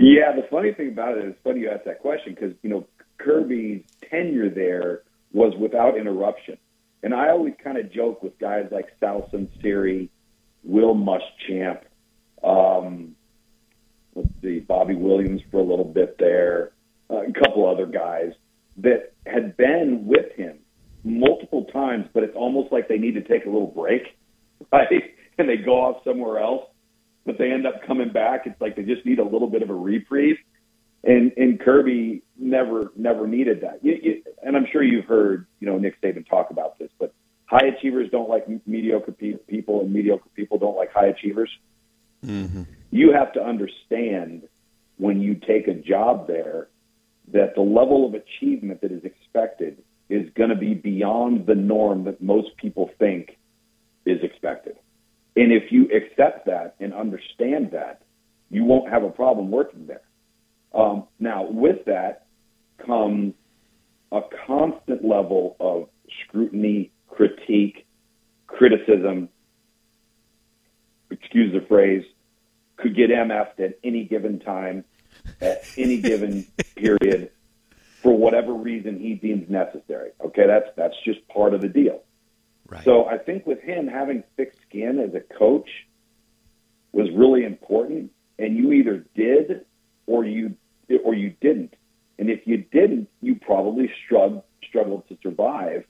Yeah, 0.00 0.34
the 0.34 0.46
funny 0.50 0.72
thing 0.72 0.88
about 0.88 1.16
it 1.16 1.24
is 1.24 1.34
funny 1.44 1.60
you 1.60 1.70
asked 1.70 1.84
that 1.84 2.00
question 2.00 2.34
because 2.34 2.54
you 2.62 2.70
know 2.70 2.86
Kirby's 3.18 3.82
tenure 4.10 4.50
there 4.50 5.02
was 5.32 5.54
without 5.56 5.96
interruption, 5.96 6.58
and 7.02 7.14
I 7.14 7.30
always 7.30 7.54
kind 7.62 7.78
of 7.78 7.92
joke 7.92 8.22
with 8.22 8.36
guys 8.38 8.66
like 8.72 8.86
Sal 8.98 9.30
Sunseri, 9.32 10.08
Will 10.64 10.96
Muschamp, 10.96 11.82
um, 12.42 13.14
let's 14.16 14.28
see, 14.42 14.58
Bobby 14.58 14.96
Williams 14.96 15.40
for 15.52 15.58
a 15.58 15.64
little 15.64 15.84
bit 15.84 16.16
there, 16.18 16.72
uh, 17.10 17.22
a 17.22 17.32
couple 17.32 17.68
other 17.68 17.86
guys 17.86 18.32
that 18.78 19.12
had 19.26 19.56
been 19.56 20.06
with 20.06 20.32
him 20.36 20.58
multiple 21.04 21.64
times, 21.72 22.06
but 22.12 22.22
it's 22.22 22.36
almost 22.36 22.72
like 22.72 22.88
they 22.88 22.98
need 22.98 23.14
to 23.14 23.22
take 23.22 23.44
a 23.44 23.50
little 23.50 23.72
break, 23.74 24.02
right? 24.72 24.88
And 25.38 25.48
they 25.48 25.56
go 25.56 25.80
off 25.80 26.02
somewhere 26.04 26.40
else 26.40 26.64
but 27.28 27.36
they 27.36 27.52
end 27.52 27.66
up 27.66 27.86
coming 27.86 28.10
back. 28.10 28.46
It's 28.46 28.58
like 28.58 28.74
they 28.74 28.82
just 28.82 29.04
need 29.04 29.18
a 29.18 29.22
little 29.22 29.48
bit 29.48 29.62
of 29.62 29.68
a 29.68 29.74
reprieve. 29.74 30.38
And 31.04 31.30
and 31.36 31.60
Kirby 31.60 32.22
never 32.36 32.90
never 32.96 33.28
needed 33.28 33.60
that. 33.60 33.84
You, 33.84 33.98
you, 34.02 34.22
and 34.42 34.56
I'm 34.56 34.66
sure 34.72 34.82
you've 34.82 35.04
heard 35.04 35.46
you 35.60 35.68
know 35.68 35.78
Nick 35.78 36.00
Saban 36.00 36.28
talk 36.28 36.50
about 36.50 36.78
this, 36.78 36.88
but 36.98 37.12
high 37.44 37.68
achievers 37.68 38.10
don't 38.10 38.28
like 38.28 38.46
mediocre 38.66 39.12
pe- 39.12 39.36
people, 39.46 39.82
and 39.82 39.92
mediocre 39.92 40.28
people 40.34 40.58
don't 40.58 40.74
like 40.74 40.90
high 40.90 41.06
achievers. 41.06 41.50
Mm-hmm. 42.24 42.62
You 42.90 43.12
have 43.12 43.32
to 43.34 43.44
understand 43.44 44.48
when 44.96 45.20
you 45.20 45.34
take 45.34 45.68
a 45.68 45.74
job 45.74 46.26
there 46.26 46.68
that 47.32 47.54
the 47.54 47.60
level 47.60 48.06
of 48.06 48.14
achievement 48.14 48.80
that 48.80 48.92
is 48.92 49.04
expected 49.04 49.82
is 50.08 50.28
going 50.34 50.50
to 50.50 50.56
be 50.56 50.74
beyond 50.74 51.46
the 51.46 51.54
norm 51.54 52.04
that 52.04 52.22
most 52.22 52.56
people 52.56 52.90
think 52.98 53.36
is 54.06 54.22
expected. 54.22 54.76
And 55.36 55.52
if 55.52 55.70
you 55.70 55.88
accept 55.94 56.46
that 56.46 56.74
and 56.80 56.94
understand 56.94 57.70
that, 57.72 58.02
you 58.50 58.64
won't 58.64 58.90
have 58.90 59.04
a 59.04 59.10
problem 59.10 59.50
working 59.50 59.86
there. 59.86 60.00
Um, 60.74 61.04
now, 61.18 61.46
with 61.48 61.84
that 61.86 62.26
comes 62.84 63.34
a 64.10 64.20
constant 64.46 65.04
level 65.04 65.56
of 65.60 65.88
scrutiny, 66.24 66.90
critique, 67.08 67.86
criticism. 68.46 69.28
Excuse 71.10 71.52
the 71.52 71.66
phrase, 71.66 72.04
could 72.76 72.96
get 72.96 73.10
MF'd 73.10 73.60
at 73.60 73.78
any 73.84 74.04
given 74.04 74.38
time, 74.40 74.84
at 75.40 75.64
any 75.76 75.98
given 76.00 76.46
period, 76.76 77.30
for 78.02 78.16
whatever 78.16 78.52
reason 78.52 78.98
he 78.98 79.14
deems 79.14 79.48
necessary. 79.48 80.10
Okay, 80.24 80.46
that's 80.46 80.68
that's 80.76 80.94
just 81.04 81.26
part 81.28 81.54
of 81.54 81.60
the 81.60 81.68
deal. 81.68 82.02
Right. 82.68 82.84
So 82.84 83.06
I 83.06 83.18
think 83.18 83.46
with 83.46 83.60
him 83.60 83.86
having 83.86 84.24
thick 84.36 84.54
skin 84.68 84.98
as 84.98 85.14
a 85.14 85.20
coach 85.20 85.68
was 86.92 87.08
really 87.14 87.44
important, 87.44 88.12
and 88.38 88.56
you 88.56 88.72
either 88.72 89.06
did 89.14 89.64
or 90.06 90.24
you 90.24 90.54
or 91.04 91.14
you 91.14 91.34
didn't. 91.40 91.74
And 92.18 92.30
if 92.30 92.46
you 92.46 92.58
didn't, 92.58 93.08
you 93.20 93.36
probably 93.36 93.90
struggled 94.04 94.42
struggled 94.66 95.08
to 95.08 95.18
survive. 95.22 95.84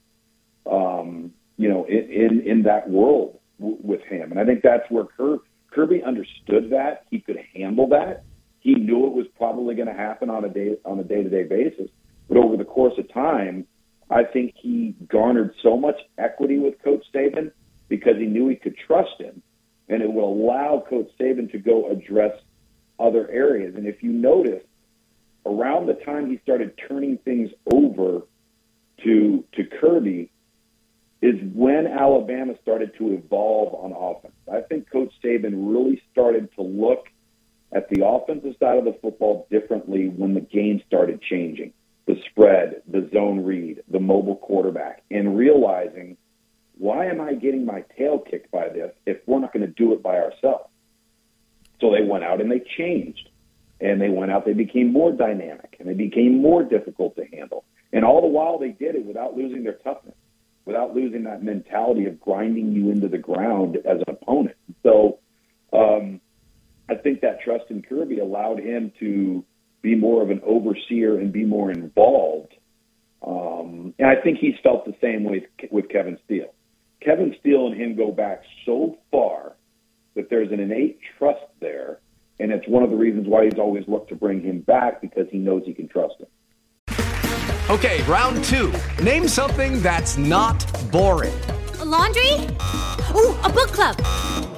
Um, 0.71 1.33
you 1.57 1.68
know, 1.68 1.85
in, 1.85 2.11
in 2.11 2.40
in 2.47 2.62
that 2.64 2.88
world 2.88 3.38
w- 3.59 3.78
with 3.80 4.02
him, 4.02 4.30
and 4.30 4.38
I 4.38 4.45
think 4.45 4.62
that's 4.62 4.88
where 4.90 5.04
Kirby, 5.04 5.42
Kirby 5.71 6.02
understood 6.02 6.71
that 6.71 7.07
he 7.11 7.21
could 7.21 7.38
handle 7.54 7.88
that. 7.88 8.25
He 8.60 8.74
knew 8.74 9.06
it 9.06 9.12
was 9.12 9.26
probably 9.37 9.74
going 9.74 9.88
to 9.88 9.94
happen 9.94 10.30
on 10.30 10.44
a 10.44 10.48
day 10.48 10.76
on 10.85 10.98
a 10.98 11.04
day 11.04 11.22
to 11.22 11.30
day 11.30 11.44
basis, 11.44 11.88
but 12.28 12.37
over 12.37 12.56
the 12.56 12.64
course 12.64 12.94
of 12.98 13.12
time, 13.12 13.66
I 14.11 14.24
think 14.24 14.54
he 14.56 14.94
garnered 15.06 15.54
so 15.62 15.76
much 15.76 15.96
equity 16.16 16.59
with 16.59 16.83
Coach 16.83 17.04
Saban 17.14 17.52
because 17.88 18.16
he 18.16 18.26
knew 18.26 18.48
he 18.48 18.56
could 18.56 18.76
trust 18.76 19.20
him, 19.20 19.42
and 19.88 20.02
it 20.02 20.11
would 20.11 20.24
allow 20.24 20.85
Coach 20.88 21.11
Saban 21.18 21.50
to 21.52 21.59
go 21.59 21.90
address 21.90 22.33
other 22.98 23.30
areas. 23.30 23.74
And 23.76 23.87
if 23.87 24.02
you 24.02 24.12
notice, 24.12 24.62
around 25.46 25.87
the 25.87 25.94
time 25.94 26.30
he 26.30 26.38
started 26.38 26.78
turning 26.88 27.18
things 27.18 27.50
over 27.72 28.22
to 29.04 29.44
to 29.52 29.64
Kirby, 29.80 30.30
is 31.20 31.35
when 31.52 31.87
Alabama 31.87 32.54
started 32.62 32.96
to 32.98 33.12
evolve 33.12 33.74
on 33.74 33.92
offense. 33.92 34.35
I 34.50 34.61
think 34.61 34.90
Coach 34.90 35.12
Saban 35.22 35.52
really 35.54 36.02
started 36.12 36.48
to 36.54 36.62
look 36.62 37.09
at 37.72 37.88
the 37.90 38.07
offensive 38.07 38.54
side 38.59 38.78
of 38.78 38.85
the 38.85 38.96
football 39.00 39.46
differently 39.50 40.09
when 40.09 40.35
the 40.35 40.40
game 40.40 40.83
started 40.87 41.20
changing 41.22 41.72
the 42.09 42.16
spread, 42.31 42.83
the 42.88 43.09
zone 43.12 43.44
read, 43.44 43.83
the 43.88 44.00
mobile 44.00 44.37
quarterback, 44.37 45.02
and 45.11 45.37
realizing 45.37 46.16
why 46.78 47.07
am 47.07 47.20
I 47.20 47.35
getting 47.35 47.66
my 47.66 47.85
tail 47.98 48.18
kicked 48.18 48.50
by 48.50 48.70
this 48.70 48.92
if 49.04 49.18
we're 49.26 49.40
not 49.40 49.52
going 49.52 49.66
to 49.66 49.72
do 49.72 49.92
it 49.92 50.02
by 50.02 50.16
ourselves? 50.16 50.70
So 51.81 51.92
they 51.92 52.02
went 52.02 52.24
out 52.24 52.40
and 52.40 52.50
they 52.50 52.62
changed. 52.78 53.28
And 53.81 54.00
they 54.00 54.09
went 54.09 54.33
out, 54.33 54.44
they 54.44 54.54
became 54.54 54.92
more 54.92 55.12
dynamic 55.12 55.76
and 55.78 55.88
they 55.88 55.94
became 55.94 56.40
more 56.40 56.64
difficult 56.64 57.14
to 57.16 57.24
handle. 57.26 57.64
And 57.92 58.04
all 58.04 58.20
the 58.20 58.26
while 58.26 58.59
they 58.59 58.70
did 58.70 58.96
it 58.96 59.04
without 59.04 59.37
losing 59.37 59.62
their 59.62 59.74
toughness, 59.74 60.16
without 60.64 60.96
losing 60.96 61.24
that 61.24 61.44
mentality 61.44 62.07
of 62.07 62.20
grinding 62.20 62.72
you 62.72 62.90
into 62.90 63.09
the 63.09 63.18
ground 63.18 63.76
as 63.76 63.98
an 63.98 64.09
opponent. 64.09 64.57
So 64.83 65.18
um, 65.72 66.20
I 66.88 66.94
think 66.94 67.20
that 67.20 67.40
trust 67.42 67.64
in 67.70 67.83
Kirby 67.83 68.18
allowed 68.18 68.59
him 68.61 68.92
to 69.01 69.44
be 69.83 69.94
more 69.94 70.22
of 70.22 70.31
an 70.31 70.40
overseer 70.44 71.18
and 71.18 71.33
be 71.33 71.44
more 71.44 71.70
involved. 71.70 72.55
Um, 73.27 73.94
and 73.98 74.09
I 74.09 74.16
think 74.22 74.38
he's 74.38 74.55
felt 74.62 74.85
the 74.85 74.94
same 75.01 75.24
way 75.24 75.46
with 75.70 75.88
Kevin 75.88 76.18
Steele. 76.24 76.55
Kevin 77.01 77.35
Steele 77.40 77.68
and 77.68 77.81
him 77.81 77.96
go 77.96 78.11
back 78.11 78.42
so 78.64 78.98
far 79.11 79.53
that 80.14 80.31
there's 80.31 80.51
an 80.51 80.61
innate 80.61 80.98
trust 81.18 81.44
there, 81.61 82.01
and 82.40 82.51
it's 82.51 82.66
one 82.66 82.83
of 82.83 82.90
the 82.90 82.96
reasons 82.96 83.27
why 83.29 83.44
he's 83.44 83.59
always 83.59 83.85
looked 83.87 84.09
to 84.09 84.16
bring 84.16 84.42
him 84.42 84.61
back 84.61 85.01
because 85.01 85.27
he 85.31 85.38
knows 85.38 85.62
he 85.64 85.74
can 85.74 85.88
trust 85.88 86.14
him. 86.18 86.27
Okay, 87.70 88.03
round 88.05 88.42
two. 88.44 88.72
Name 89.03 89.29
something 89.29 89.81
that's 89.83 90.16
not 90.16 90.64
boring. 90.90 91.35
A 91.81 91.85
laundry? 91.85 92.33
Ooh, 93.14 93.37
a 93.44 93.53
book 93.53 93.68
club. 93.68 94.58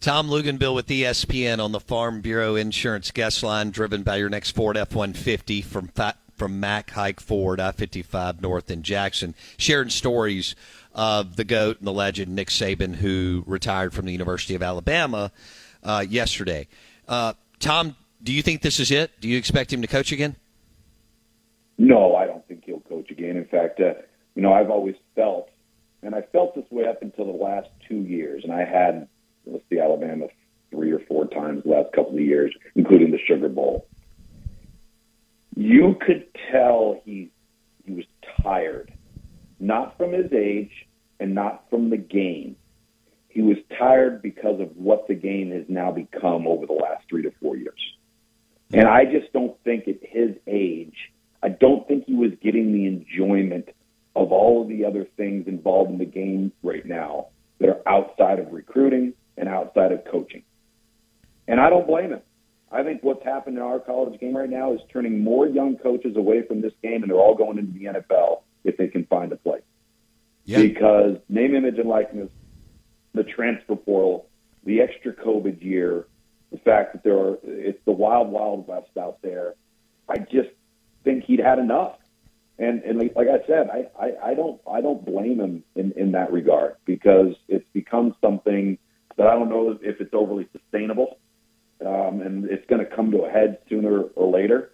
Tom 0.00 0.28
Luginbill 0.28 0.74
with 0.74 0.86
ESPN 0.86 1.58
on 1.58 1.72
the 1.72 1.80
Farm 1.80 2.20
Bureau 2.20 2.54
Insurance 2.54 3.10
Guest 3.10 3.42
Line, 3.42 3.70
driven 3.70 4.02
by 4.02 4.16
your 4.16 4.28
next 4.28 4.50
Ford 4.52 4.76
F-150 4.76 5.64
from 5.64 5.88
Fa- 5.88 6.16
from 6.36 6.60
Mack 6.60 6.90
Hike 6.90 7.18
Ford, 7.18 7.58
I-55 7.58 8.42
North 8.42 8.70
in 8.70 8.82
Jackson, 8.82 9.34
sharing 9.56 9.88
stories 9.88 10.54
of 10.94 11.36
the 11.36 11.44
GOAT 11.44 11.78
and 11.78 11.86
the 11.86 11.92
legend 11.92 12.34
Nick 12.34 12.48
Saban, 12.48 12.96
who 12.96 13.42
retired 13.46 13.94
from 13.94 14.04
the 14.04 14.12
University 14.12 14.54
of 14.54 14.62
Alabama 14.62 15.32
uh, 15.82 16.04
yesterday. 16.06 16.68
Uh, 17.08 17.32
Tom, 17.58 17.96
do 18.22 18.34
you 18.34 18.42
think 18.42 18.60
this 18.60 18.78
is 18.78 18.90
it? 18.90 19.18
Do 19.20 19.28
you 19.28 19.38
expect 19.38 19.72
him 19.72 19.80
to 19.80 19.88
coach 19.88 20.12
again? 20.12 20.36
No, 21.78 22.14
I 22.14 22.26
don't 22.26 22.46
think 22.46 22.64
he'll 22.64 22.80
coach 22.80 23.10
again. 23.10 23.36
In 23.36 23.46
fact, 23.46 23.80
uh, 23.80 23.94
you 24.34 24.42
know, 24.42 24.52
I've 24.52 24.70
always 24.70 24.96
felt 25.14 25.50
and 26.02 26.14
I 26.14 26.22
felt 26.32 26.54
this 26.54 26.64
way 26.70 26.86
up 26.86 27.02
until 27.02 27.26
the 27.26 27.32
last 27.32 27.68
two 27.88 28.02
years, 28.02 28.44
and 28.44 28.52
I 28.52 28.64
had 28.64 29.08
let's 29.46 29.64
see 29.70 29.78
Alabama 29.78 30.26
three 30.70 30.92
or 30.92 31.00
four 31.00 31.26
times 31.26 31.62
the 31.64 31.70
last 31.70 31.92
couple 31.92 32.14
of 32.14 32.20
years, 32.20 32.52
including 32.74 33.10
the 33.10 33.18
Sugar 33.26 33.48
Bowl. 33.48 33.86
You 35.56 35.96
could 36.04 36.26
tell 36.52 37.00
he 37.04 37.30
he 37.84 37.92
was 37.92 38.04
tired, 38.42 38.92
not 39.60 39.96
from 39.96 40.12
his 40.12 40.32
age 40.32 40.72
and 41.20 41.34
not 41.34 41.64
from 41.70 41.90
the 41.90 41.96
game. 41.96 42.56
He 43.28 43.42
was 43.42 43.56
tired 43.78 44.22
because 44.22 44.60
of 44.60 44.76
what 44.76 45.06
the 45.08 45.14
game 45.14 45.50
has 45.52 45.64
now 45.68 45.92
become 45.92 46.46
over 46.46 46.66
the 46.66 46.72
last 46.72 47.04
three 47.08 47.22
to 47.22 47.32
four 47.40 47.56
years. 47.56 47.80
And 48.72 48.88
I 48.88 49.04
just 49.04 49.32
don't 49.32 49.56
think 49.62 49.86
at 49.86 49.98
his 50.02 50.36
age, 50.46 50.96
I 51.42 51.50
don't 51.50 51.86
think 51.86 52.04
he 52.06 52.14
was 52.14 52.32
getting 52.42 52.72
the 52.72 52.86
enjoyment 52.86 53.68
of 54.16 54.32
all 54.32 54.62
of 54.62 54.68
the 54.68 54.84
other 54.84 55.06
things 55.16 55.46
involved 55.46 55.90
in 55.90 55.98
the 55.98 56.06
game 56.06 56.50
right 56.62 56.84
now 56.84 57.28
that 57.60 57.68
are 57.68 57.86
outside 57.86 58.38
of 58.38 58.52
recruiting 58.52 59.12
and 59.36 59.48
outside 59.48 59.92
of 59.92 60.04
coaching. 60.10 60.42
And 61.48 61.60
I 61.60 61.70
don't 61.70 61.86
blame 61.86 62.10
him. 62.10 62.22
I 62.70 62.82
think 62.82 63.02
what's 63.02 63.24
happened 63.24 63.56
in 63.56 63.62
our 63.62 63.78
college 63.78 64.18
game 64.18 64.36
right 64.36 64.50
now 64.50 64.72
is 64.72 64.80
turning 64.92 65.22
more 65.22 65.46
young 65.46 65.76
coaches 65.76 66.16
away 66.16 66.42
from 66.42 66.60
this 66.60 66.72
game, 66.82 67.02
and 67.02 67.10
they're 67.10 67.18
all 67.18 67.36
going 67.36 67.58
into 67.58 67.72
the 67.72 67.84
NFL 67.84 68.42
if 68.64 68.76
they 68.76 68.88
can 68.88 69.06
find 69.06 69.30
a 69.32 69.36
place. 69.36 69.62
Yeah. 70.44 70.58
Because 70.58 71.18
name, 71.28 71.54
image, 71.54 71.78
and 71.78 71.88
likeness, 71.88 72.30
the 73.14 73.24
transfer 73.24 73.76
portal, 73.76 74.28
the 74.64 74.80
extra 74.80 75.12
COVID 75.12 75.62
year, 75.62 76.06
the 76.50 76.58
fact 76.58 76.92
that 76.92 77.04
there 77.04 77.18
are 77.18 77.38
it's 77.42 77.78
the 77.84 77.92
wild, 77.92 78.28
wild 78.28 78.66
west 78.66 78.90
out 79.00 79.18
there. 79.22 79.54
I 80.08 80.18
just 80.18 80.50
think 81.04 81.24
he'd 81.24 81.40
had 81.40 81.58
enough. 81.58 81.96
And 82.58 82.82
and 82.82 82.98
like, 82.98 83.14
like 83.14 83.28
I 83.28 83.46
said, 83.46 83.68
I, 83.70 83.86
I, 84.00 84.30
I 84.30 84.34
don't 84.34 84.60
I 84.70 84.80
don't 84.80 85.04
blame 85.04 85.40
him 85.40 85.64
in, 85.74 85.92
in 85.92 86.12
that 86.12 86.32
regard 86.32 86.76
because 86.84 87.34
it's 87.48 87.66
become 87.72 88.14
something 88.20 88.78
that 89.16 89.26
I 89.26 89.34
don't 89.34 89.48
know 89.48 89.78
if 89.80 90.00
it's 90.00 90.14
overly 90.14 90.48
sustainable, 90.52 91.18
um, 91.84 92.20
and 92.20 92.44
it's 92.50 92.66
going 92.68 92.84
to 92.84 92.96
come 92.96 93.10
to 93.12 93.22
a 93.22 93.30
head 93.30 93.58
sooner 93.68 94.02
or 94.02 94.32
later. 94.32 94.70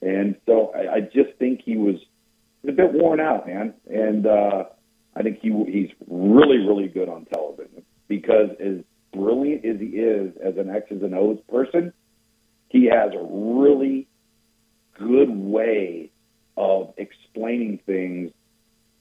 And 0.00 0.36
so 0.46 0.72
I, 0.74 0.94
I 0.94 1.00
just 1.00 1.38
think 1.38 1.60
he 1.64 1.76
was 1.76 1.96
a 2.66 2.72
bit 2.72 2.92
worn 2.92 3.20
out, 3.20 3.46
man. 3.46 3.74
And 3.88 4.26
uh, 4.26 4.64
I 5.14 5.22
think 5.22 5.38
he 5.40 5.50
he's 5.68 5.90
really 6.08 6.58
really 6.58 6.88
good 6.88 7.08
on 7.08 7.26
television 7.26 7.82
because 8.08 8.50
as 8.60 8.84
brilliant 9.12 9.64
as 9.64 9.78
he 9.80 9.86
is 9.86 10.32
as 10.44 10.56
an 10.56 10.70
X's 10.70 11.02
and 11.02 11.14
O's 11.14 11.38
person, 11.50 11.92
he 12.68 12.86
has 12.86 13.12
a 13.14 13.24
really 13.24 14.08
good 14.98 15.30
way 15.30 16.10
of 16.56 16.94
explaining 16.96 17.80
things 17.86 18.32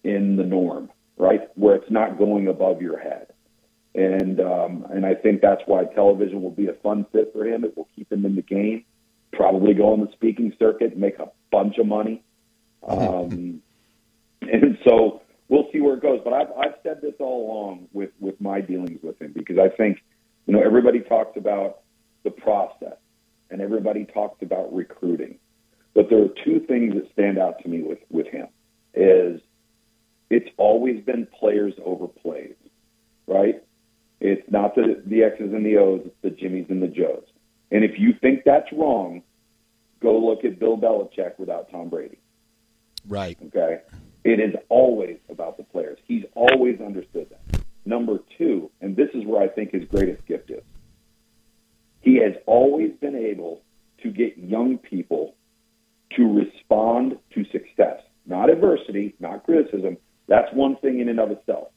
in 0.03 0.35
the 0.35 0.43
norm, 0.43 0.89
right? 1.17 1.49
Where 1.55 1.75
it's 1.75 1.91
not 1.91 2.17
going 2.17 2.47
above 2.47 2.81
your 2.81 2.99
head. 2.99 3.30
And 3.93 4.39
um, 4.39 4.85
and 4.89 5.05
I 5.05 5.15
think 5.15 5.41
that's 5.41 5.61
why 5.65 5.83
television 5.83 6.41
will 6.41 6.51
be 6.51 6.67
a 6.67 6.73
fun 6.73 7.05
fit 7.11 7.31
for 7.33 7.45
him. 7.45 7.65
It 7.65 7.75
will 7.75 7.89
keep 7.95 8.11
him 8.11 8.25
in 8.25 8.35
the 8.35 8.41
game. 8.41 8.85
Probably 9.33 9.73
go 9.73 9.91
on 9.93 9.99
the 9.99 10.11
speaking 10.13 10.53
circuit, 10.57 10.97
make 10.97 11.19
a 11.19 11.29
bunch 11.51 11.77
of 11.77 11.87
money. 11.87 12.23
Um, 12.87 13.61
and 14.41 14.77
so 14.87 15.21
we'll 15.49 15.67
see 15.71 15.81
where 15.81 15.95
it 15.95 16.01
goes. 16.01 16.21
But 16.23 16.33
I've, 16.33 16.51
I've 16.57 16.75
said 16.83 17.01
this 17.01 17.13
all 17.19 17.47
along 17.47 17.87
with, 17.93 18.09
with 18.19 18.39
my 18.41 18.61
dealings 18.61 18.99
with 19.03 19.21
him 19.21 19.33
because 19.33 19.57
I 19.59 19.69
think, 19.69 19.99
you 20.47 20.53
know, 20.53 20.61
everybody 20.61 21.01
talks 21.01 21.37
about 21.37 21.79
the 22.23 22.31
process 22.31 22.97
and 23.49 23.61
everybody 23.61 24.05
talks 24.05 24.41
about 24.41 24.73
recruiting. 24.73 25.37
But 25.93 26.09
there 26.09 26.23
are 26.23 26.29
two 26.45 26.61
things 26.67 26.95
that 26.95 27.11
stand 27.11 27.37
out 27.37 27.61
to 27.63 27.69
me 27.69 27.83
with, 27.83 27.99
with 28.09 28.27
him 28.27 28.47
is 28.93 29.41
it's 30.29 30.49
always 30.57 31.03
been 31.03 31.27
players 31.37 31.73
over 31.83 32.07
plays, 32.07 32.55
right? 33.27 33.61
It's 34.21 34.49
not 34.51 34.75
the, 34.75 35.01
the 35.05 35.23
X's 35.23 35.51
and 35.51 35.65
the 35.65 35.77
O's, 35.77 36.01
it's 36.05 36.15
the 36.21 36.29
Jimmys 36.29 36.69
and 36.69 36.81
the 36.81 36.87
Joes. 36.87 37.25
And 37.71 37.83
if 37.83 37.99
you 37.99 38.13
think 38.21 38.43
that's 38.45 38.71
wrong, 38.71 39.23
go 40.01 40.17
look 40.17 40.45
at 40.45 40.59
Bill 40.59 40.77
Belichick 40.77 41.39
without 41.39 41.71
Tom 41.71 41.89
Brady. 41.89 42.19
Right. 43.07 43.37
Okay. 43.47 43.79
It 44.23 44.39
is 44.39 44.53
always 44.69 45.17
about 45.29 45.57
the 45.57 45.63
players. 45.63 45.97
He's 46.05 46.23
always 46.35 46.79
understood 46.79 47.27
that. 47.31 47.61
Number 47.83 48.19
two, 48.37 48.69
and 48.79 48.95
this 48.95 49.09
is 49.15 49.25
where 49.25 49.41
I 49.41 49.47
think 49.47 49.71
his 49.71 49.85
greatest 49.85 50.23
gift 50.27 50.51
is, 50.51 50.63
he 52.01 52.17
has 52.17 52.33
always 52.45 52.91
been 53.01 53.15
able 53.15 53.63
to 54.03 54.11
get 54.11 54.37
young 54.37 54.77
people 54.77 55.35
to 56.15 56.23
respond 56.31 57.17
to 57.33 57.43
success, 57.45 58.01
not 58.27 58.51
adversity, 58.51 59.15
not 59.19 59.43
criticism. 59.45 59.97
That's 60.27 60.53
one 60.53 60.75
thing 60.77 60.99
in 60.99 61.09
and 61.09 61.19
of 61.19 61.31
itself. 61.31 61.69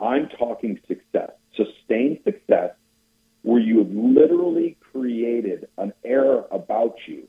I'm 0.00 0.28
talking 0.38 0.78
success, 0.88 1.30
sustained 1.56 2.18
success, 2.24 2.72
where 3.42 3.60
you 3.60 3.78
have 3.78 3.90
literally 3.90 4.76
created 4.92 5.68
an 5.78 5.92
air 6.04 6.44
about 6.50 6.96
you 7.06 7.26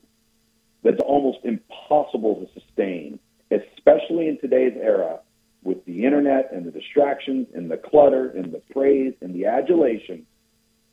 that's 0.82 1.00
almost 1.04 1.38
impossible 1.44 2.36
to 2.36 2.60
sustain, 2.60 3.18
especially 3.50 4.28
in 4.28 4.38
today's 4.40 4.74
era 4.80 5.20
with 5.62 5.84
the 5.84 6.04
internet 6.04 6.50
and 6.52 6.64
the 6.64 6.70
distractions 6.70 7.46
and 7.54 7.70
the 7.70 7.76
clutter 7.76 8.30
and 8.30 8.52
the 8.52 8.62
praise 8.72 9.14
and 9.20 9.34
the 9.34 9.46
adulation 9.46 10.24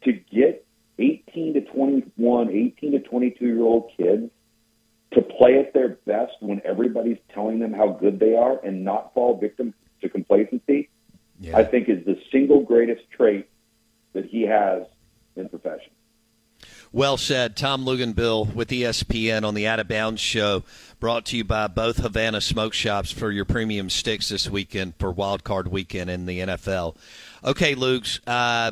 to 0.03 0.13
get 0.13 0.65
18 0.99 1.53
to 1.53 1.61
21, 1.61 2.49
18 2.49 2.91
to 2.91 2.99
22 2.99 3.45
year 3.45 3.61
old 3.61 3.91
kids 3.97 4.29
to 5.13 5.21
play 5.21 5.59
at 5.59 5.73
their 5.73 5.97
best 6.05 6.33
when 6.39 6.61
everybody's 6.65 7.17
telling 7.33 7.59
them 7.59 7.73
how 7.73 7.89
good 7.89 8.19
they 8.19 8.35
are 8.35 8.59
and 8.63 8.83
not 8.83 9.13
fall 9.13 9.37
victim 9.39 9.73
to 10.01 10.09
complacency, 10.09 10.89
I 11.53 11.63
think 11.63 11.89
is 11.89 12.05
the 12.05 12.19
single 12.31 12.61
greatest 12.63 13.09
trait 13.11 13.47
that 14.13 14.25
he 14.25 14.43
has 14.43 14.83
in 15.35 15.49
profession. 15.49 15.91
Well 16.91 17.17
said. 17.17 17.57
Tom 17.57 17.83
Luginbill 17.83 18.53
with 18.53 18.69
ESPN 18.69 19.43
on 19.43 19.53
the 19.53 19.67
Out 19.67 19.81
of 19.81 19.87
Bounds 19.89 20.21
show, 20.21 20.63
brought 20.99 21.25
to 21.25 21.37
you 21.37 21.43
by 21.43 21.67
both 21.67 21.97
Havana 21.97 22.39
Smoke 22.39 22.73
Shops 22.73 23.11
for 23.11 23.31
your 23.31 23.43
premium 23.43 23.89
sticks 23.89 24.29
this 24.29 24.49
weekend 24.49 24.93
for 24.97 25.11
Wild 25.11 25.43
Card 25.43 25.67
Weekend 25.67 26.09
in 26.09 26.25
the 26.25 26.39
NFL. 26.39 26.95
Okay, 27.43 27.75
Luke's. 27.75 28.21
Uh, 28.25 28.71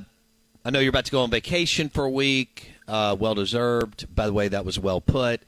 I 0.63 0.69
know 0.69 0.79
you're 0.79 0.89
about 0.89 1.05
to 1.05 1.11
go 1.11 1.21
on 1.23 1.31
vacation 1.31 1.89
for 1.89 2.05
a 2.05 2.09
week. 2.09 2.71
Uh, 2.87 3.15
well 3.19 3.35
deserved. 3.35 4.13
By 4.15 4.25
the 4.27 4.33
way, 4.33 4.47
that 4.47 4.63
was 4.63 4.79
well 4.79 5.01
put. 5.01 5.41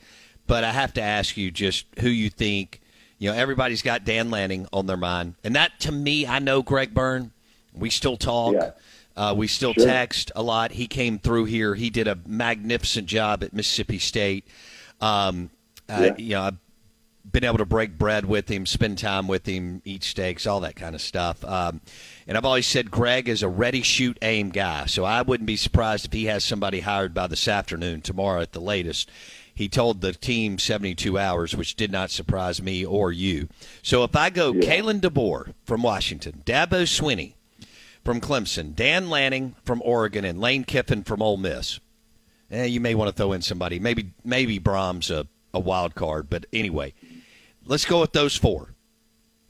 But 0.45 0.65
I 0.65 0.71
have 0.73 0.93
to 0.95 1.01
ask 1.01 1.37
you 1.37 1.51
just 1.51 1.85
who 1.99 2.09
you 2.09 2.29
think. 2.29 2.81
You 3.17 3.31
know, 3.31 3.35
everybody's 3.37 3.81
got 3.81 4.03
Dan 4.03 4.29
Lanning 4.29 4.67
on 4.73 4.87
their 4.87 4.97
mind, 4.97 5.35
and 5.43 5.55
that 5.55 5.79
to 5.81 5.91
me, 5.91 6.27
I 6.27 6.39
know 6.39 6.61
Greg 6.61 6.93
Byrne. 6.93 7.31
We 7.73 7.89
still 7.89 8.17
talk. 8.17 8.53
Yeah. 8.53 8.71
Uh, 9.17 9.33
we 9.35 9.47
still 9.47 9.73
Sure. 9.73 9.85
text 9.85 10.31
a 10.35 10.43
lot. 10.43 10.71
He 10.73 10.87
came 10.87 11.19
through 11.19 11.45
here. 11.45 11.75
He 11.75 11.89
did 11.89 12.07
a 12.07 12.17
magnificent 12.27 13.07
job 13.07 13.43
at 13.43 13.53
Mississippi 13.53 13.97
State. 13.99 14.45
Um, 14.99 15.49
uh, 15.87 16.11
You 16.17 16.35
know, 16.35 16.41
I've 16.41 16.57
been 17.31 17.45
able 17.45 17.57
to 17.59 17.65
break 17.65 17.97
bread 17.97 18.25
with 18.25 18.49
him, 18.49 18.65
spend 18.65 18.97
time 18.97 19.27
with 19.27 19.45
him, 19.47 19.81
eat 19.85 20.03
steaks, 20.03 20.45
all 20.45 20.59
that 20.61 20.75
kind 20.75 20.93
of 20.95 21.01
stuff. 21.01 21.43
Um, 21.45 21.79
and 22.27 22.37
I've 22.37 22.45
always 22.45 22.67
said 22.67 22.91
Greg 22.91 23.29
is 23.29 23.41
a 23.41 23.47
ready, 23.47 23.81
shoot, 23.81 24.17
aim 24.21 24.49
guy. 24.49 24.85
So 24.85 25.05
I 25.05 25.21
wouldn't 25.21 25.47
be 25.47 25.55
surprised 25.57 26.05
if 26.05 26.13
he 26.13 26.25
has 26.25 26.43
somebody 26.43 26.81
hired 26.81 27.13
by 27.13 27.27
this 27.27 27.47
afternoon, 27.47 28.01
tomorrow 28.01 28.41
at 28.41 28.51
the 28.51 28.59
latest. 28.61 29.09
He 29.55 29.69
told 29.69 30.01
the 30.01 30.11
team 30.11 30.59
72 30.59 31.17
hours, 31.17 31.55
which 31.55 31.75
did 31.75 31.89
not 31.89 32.11
surprise 32.11 32.61
me 32.61 32.85
or 32.85 33.11
you. 33.11 33.47
So 33.81 34.03
if 34.03 34.13
I 34.15 34.29
go 34.29 34.53
Kalen 34.53 34.99
DeBoer 34.99 35.53
from 35.63 35.81
Washington, 35.81 36.43
Dabo 36.45 36.83
Swinney 36.83 37.35
from 38.03 38.19
Clemson, 38.19 38.75
Dan 38.75 39.09
Lanning 39.09 39.55
from 39.63 39.81
Oregon, 39.83 40.25
and 40.25 40.39
Lane 40.41 40.65
Kiffin 40.65 41.03
from 41.03 41.21
Ole 41.21 41.37
Miss. 41.37 41.79
Eh, 42.51 42.65
you 42.65 42.81
may 42.81 42.93
want 42.95 43.09
to 43.09 43.15
throw 43.15 43.31
in 43.31 43.41
somebody. 43.41 43.79
Maybe 43.79 44.11
maybe 44.23 44.59
Brahms 44.59 45.09
a, 45.09 45.25
a 45.53 45.59
wild 45.59 45.95
card, 45.95 46.29
but 46.29 46.45
anyway, 46.53 46.93
let's 47.65 47.85
go 47.85 48.01
with 48.01 48.11
those 48.11 48.35
four. 48.35 48.75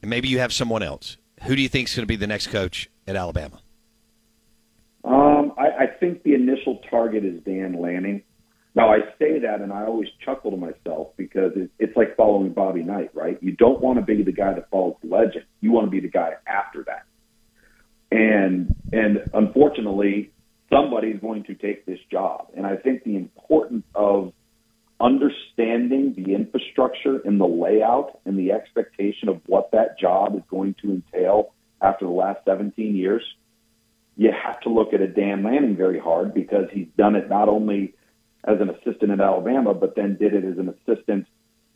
And 0.02 0.10
maybe 0.10 0.28
you 0.28 0.40
have 0.40 0.54
someone 0.54 0.84
else. 0.84 1.18
Who 1.44 1.56
do 1.56 1.62
you 1.62 1.68
think 1.68 1.90
is 1.90 1.96
going 1.96 2.04
to 2.04 2.08
be 2.08 2.16
the 2.16 2.28
next 2.28 2.48
coach 2.48 2.90
at 3.08 3.16
Alabama? 3.16 3.60
Um, 5.04 5.54
I, 5.58 5.84
I 5.84 5.88
think 6.00 6.24
the 6.24 6.36
initial 6.36 6.78
target 6.90 7.26
is 7.26 7.42
Dan 7.44 7.82
Lanning. 7.82 8.24
Now 8.76 8.92
I 8.92 9.00
say 9.18 9.40
that, 9.40 9.62
and 9.62 9.72
I 9.72 9.86
always 9.86 10.10
chuckle 10.24 10.52
to 10.52 10.58
myself 10.58 11.10
because 11.16 11.54
it, 11.56 11.72
it's 11.80 11.96
like 11.96 12.18
following 12.18 12.52
Bobby 12.52 12.84
Knight, 12.84 13.12
right? 13.14 13.42
You 13.42 13.54
don't 13.54 13.80
want 13.80 14.00
to 14.00 14.06
be 14.06 14.22
the 14.22 14.34
guy 14.34 14.54
that 14.54 14.70
follows 14.70 14.96
the 15.02 15.08
legend. 15.08 15.46
You 15.62 15.72
want 15.72 15.88
to 15.88 15.92
be 15.92 16.02
the 16.02 16.10
guy 16.10 16.34
after 16.46 16.84
that. 16.84 17.06
And 18.12 18.76
and 18.92 19.30
unfortunately, 19.34 20.32
somebody 20.70 21.10
is 21.10 21.22
going 21.22 21.46
to 21.46 21.56
take 21.56 21.86
this 21.86 22.00
job. 22.12 22.50
And 22.56 22.66
I 22.66 22.76
think 22.76 23.04
the 23.04 23.16
importance 23.16 23.86
of 23.96 24.34
understanding 25.00 26.14
the 26.16 26.34
infrastructure 26.34 27.20
and 27.26 27.40
the 27.40 27.48
layout 27.48 28.20
and 28.26 28.38
the 28.38 28.52
expectation 28.52 29.30
of 29.30 29.42
what 29.46 29.72
that 29.72 30.00
job 30.00 30.36
is 30.36 30.44
going 30.50 30.76
to 30.82 30.92
entail 30.92 31.54
after 31.82 32.06
the 32.06 32.12
last 32.12 32.40
17 32.46 32.96
years 32.96 33.24
you 34.18 34.32
have 34.32 34.60
to 34.62 34.70
look 34.70 34.94
at 34.94 35.02
a 35.02 35.08
Dan 35.08 35.44
Lanning 35.44 35.76
very 35.76 36.00
hard 36.00 36.34
because 36.34 36.70
he's 36.72 36.88
done 36.98 37.16
it 37.16 37.30
not 37.30 37.50
only 37.50 37.94
as 38.46 38.58
an 38.62 38.70
assistant 38.70 39.12
at 39.12 39.20
Alabama, 39.20 39.74
but 39.74 39.96
then 39.96 40.18
did 40.20 40.34
it 40.34 40.44
as 40.44 40.58
an 40.58 40.70
assistant 40.70 41.26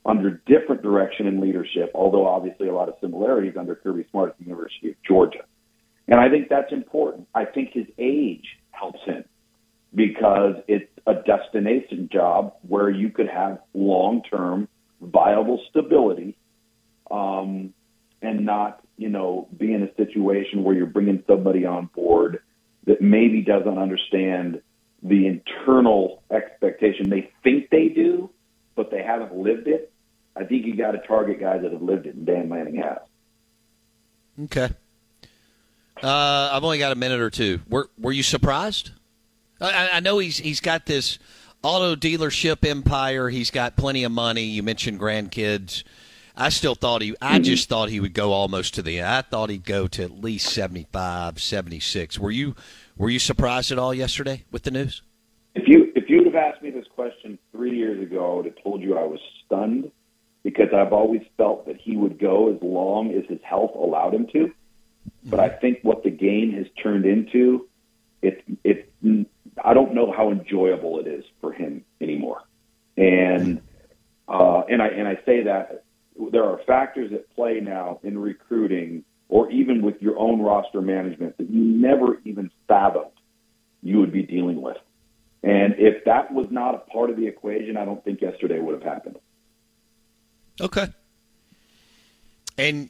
under 0.05 0.41
different 0.45 0.81
direction 0.81 1.27
in 1.27 1.41
leadership, 1.41 1.91
although 1.93 2.27
obviously 2.27 2.67
a 2.67 2.73
lot 2.73 2.87
of 2.87 2.95
similarities 3.01 3.55
under 3.57 3.75
Kirby 3.75 4.05
Smart 4.11 4.29
at 4.29 4.37
the 4.37 4.45
University 4.45 4.89
of 4.89 4.95
Georgia. 5.05 5.43
And 6.07 6.19
I 6.19 6.29
think 6.29 6.49
that's 6.49 6.71
important. 6.71 7.27
I 7.35 7.45
think 7.45 7.71
his 7.73 7.85
age 7.97 8.45
helps 8.71 8.99
him 9.05 9.25
because 9.93 10.55
it's 10.67 10.89
a 11.05 11.15
destination 11.15 12.09
job 12.11 12.55
where 12.67 12.89
you 12.89 13.09
could 13.09 13.27
have 13.27 13.59
long 13.73 14.21
term 14.23 14.67
viable 15.01 15.61
stability 15.69 16.35
um, 17.11 17.73
and 18.21 18.45
not, 18.45 18.81
you 18.97 19.09
know, 19.09 19.47
be 19.57 19.73
in 19.73 19.83
a 19.83 19.95
situation 19.95 20.63
where 20.63 20.75
you're 20.75 20.85
bringing 20.85 21.23
somebody 21.27 21.65
on 21.65 21.89
board 21.95 22.39
that 22.85 23.01
maybe 23.01 23.41
doesn't 23.41 23.77
understand 23.77 24.61
the 25.03 25.27
internal 25.27 26.23
expectation. 26.31 27.09
They 27.09 27.31
think 27.43 27.69
they 27.69 27.89
do, 27.89 28.29
but 28.75 28.91
they 28.91 29.03
haven't 29.03 29.35
lived 29.35 29.67
it. 29.67 29.91
I 30.35 30.43
think 30.45 30.65
you 30.65 30.75
got 30.75 30.91
to 30.91 30.99
target 30.99 31.39
guys 31.39 31.61
that 31.63 31.71
have 31.71 31.81
lived 31.81 32.05
it, 32.05 32.15
and 32.15 32.25
Dan 32.25 32.49
Lanning 32.49 32.75
has. 32.77 32.99
Okay. 34.45 34.69
Uh, 36.01 36.49
I've 36.53 36.63
only 36.63 36.79
got 36.79 36.91
a 36.91 36.95
minute 36.95 37.19
or 37.19 37.29
two. 37.29 37.59
Were 37.69 37.89
Were 37.97 38.11
you 38.11 38.23
surprised? 38.23 38.91
I, 39.59 39.89
I 39.93 39.99
know 39.99 40.19
he's 40.19 40.37
he's 40.37 40.61
got 40.61 40.85
this 40.85 41.19
auto 41.61 41.95
dealership 41.95 42.65
empire. 42.65 43.29
He's 43.29 43.51
got 43.51 43.75
plenty 43.75 44.03
of 44.05 44.11
money. 44.11 44.43
You 44.43 44.63
mentioned 44.63 44.99
grandkids. 44.99 45.83
I 46.37 46.49
still 46.49 46.75
thought 46.75 47.01
he. 47.01 47.15
I 47.21 47.39
just 47.39 47.67
thought 47.67 47.89
he 47.89 47.99
would 47.99 48.13
go 48.13 48.31
almost 48.31 48.75
to 48.75 48.81
the. 48.81 48.99
end. 48.99 49.07
I 49.07 49.21
thought 49.21 49.49
he'd 49.49 49.65
go 49.65 49.87
to 49.87 50.03
at 50.03 50.21
least 50.21 50.53
75, 50.53 51.41
76. 51.41 52.17
Were 52.17 52.31
you 52.31 52.55
Were 52.99 53.09
you 53.09 53.17
surprised 53.17 53.71
at 53.71 53.79
all 53.79 53.93
yesterday 53.93 54.43
with 54.51 54.63
the 54.63 54.71
news? 54.71 55.01
If 55.55 55.67
you 55.67 55.91
if 55.95 56.09
you 56.09 56.17
would 56.17 56.25
have 56.27 56.35
asked 56.35 56.61
me 56.61 56.69
this 56.69 56.85
question 56.93 57.39
three 57.53 57.75
years 57.75 57.99
ago, 58.03 58.33
I 58.33 58.35
would 58.35 58.45
have 58.45 58.61
told 58.61 58.81
you 58.81 58.97
I 58.97 59.05
was 59.05 59.21
stunned 59.45 59.89
because 60.43 60.67
I've 60.75 60.91
always 60.91 61.21
felt 61.37 61.65
that 61.67 61.77
he 61.77 61.95
would 61.95 62.19
go 62.19 62.53
as 62.53 62.61
long 62.61 63.13
as 63.13 63.23
his 63.29 63.39
health 63.41 63.71
allowed 63.73 64.13
him 64.13 64.27
to. 64.33 64.53
But 65.23 65.39
I 65.39 65.47
think 65.47 65.79
what 65.81 66.03
the 66.03 66.09
game 66.09 66.51
has 66.51 66.67
turned 66.83 67.05
into, 67.05 67.69
it 68.21 68.43
it 68.65 68.91
I 69.63 69.73
don't 69.73 69.93
know 69.93 70.11
how 70.11 70.29
enjoyable 70.29 70.99
it 70.99 71.07
is 71.07 71.23
for 71.39 71.53
him 71.53 71.85
anymore. 72.01 72.43
And 72.97 73.61
uh, 74.27 74.63
and 74.69 74.81
I 74.81 74.87
and 74.87 75.07
I 75.07 75.17
say 75.25 75.43
that 75.43 75.85
there 76.33 76.43
are 76.43 76.59
factors 76.67 77.13
at 77.13 77.33
play 77.33 77.61
now 77.61 78.01
in 78.03 78.17
recruiting 78.17 79.05
or 79.29 79.49
even 79.51 79.83
with 79.83 80.01
your 80.01 80.19
own 80.19 80.41
roster 80.41 80.81
management 80.81 81.37
that 81.37 81.49
you 81.49 81.63
never 81.63 82.19
even 82.25 82.51
fathomed 82.69 83.11
you 83.81 83.99
would 83.99 84.13
be 84.13 84.23
dealing 84.23 84.61
with. 84.61 84.77
And 85.43 85.75
if 85.77 86.05
that 86.05 86.33
was 86.33 86.47
not 86.49 86.75
a 86.75 86.77
part 86.77 87.09
of 87.09 87.17
the 87.17 87.27
equation, 87.27 87.75
I 87.75 87.83
don't 87.83 88.03
think 88.03 88.21
yesterday 88.21 88.59
would 88.59 88.75
have 88.75 88.83
happened. 88.83 89.17
Okay. 90.61 90.87
And 92.57 92.89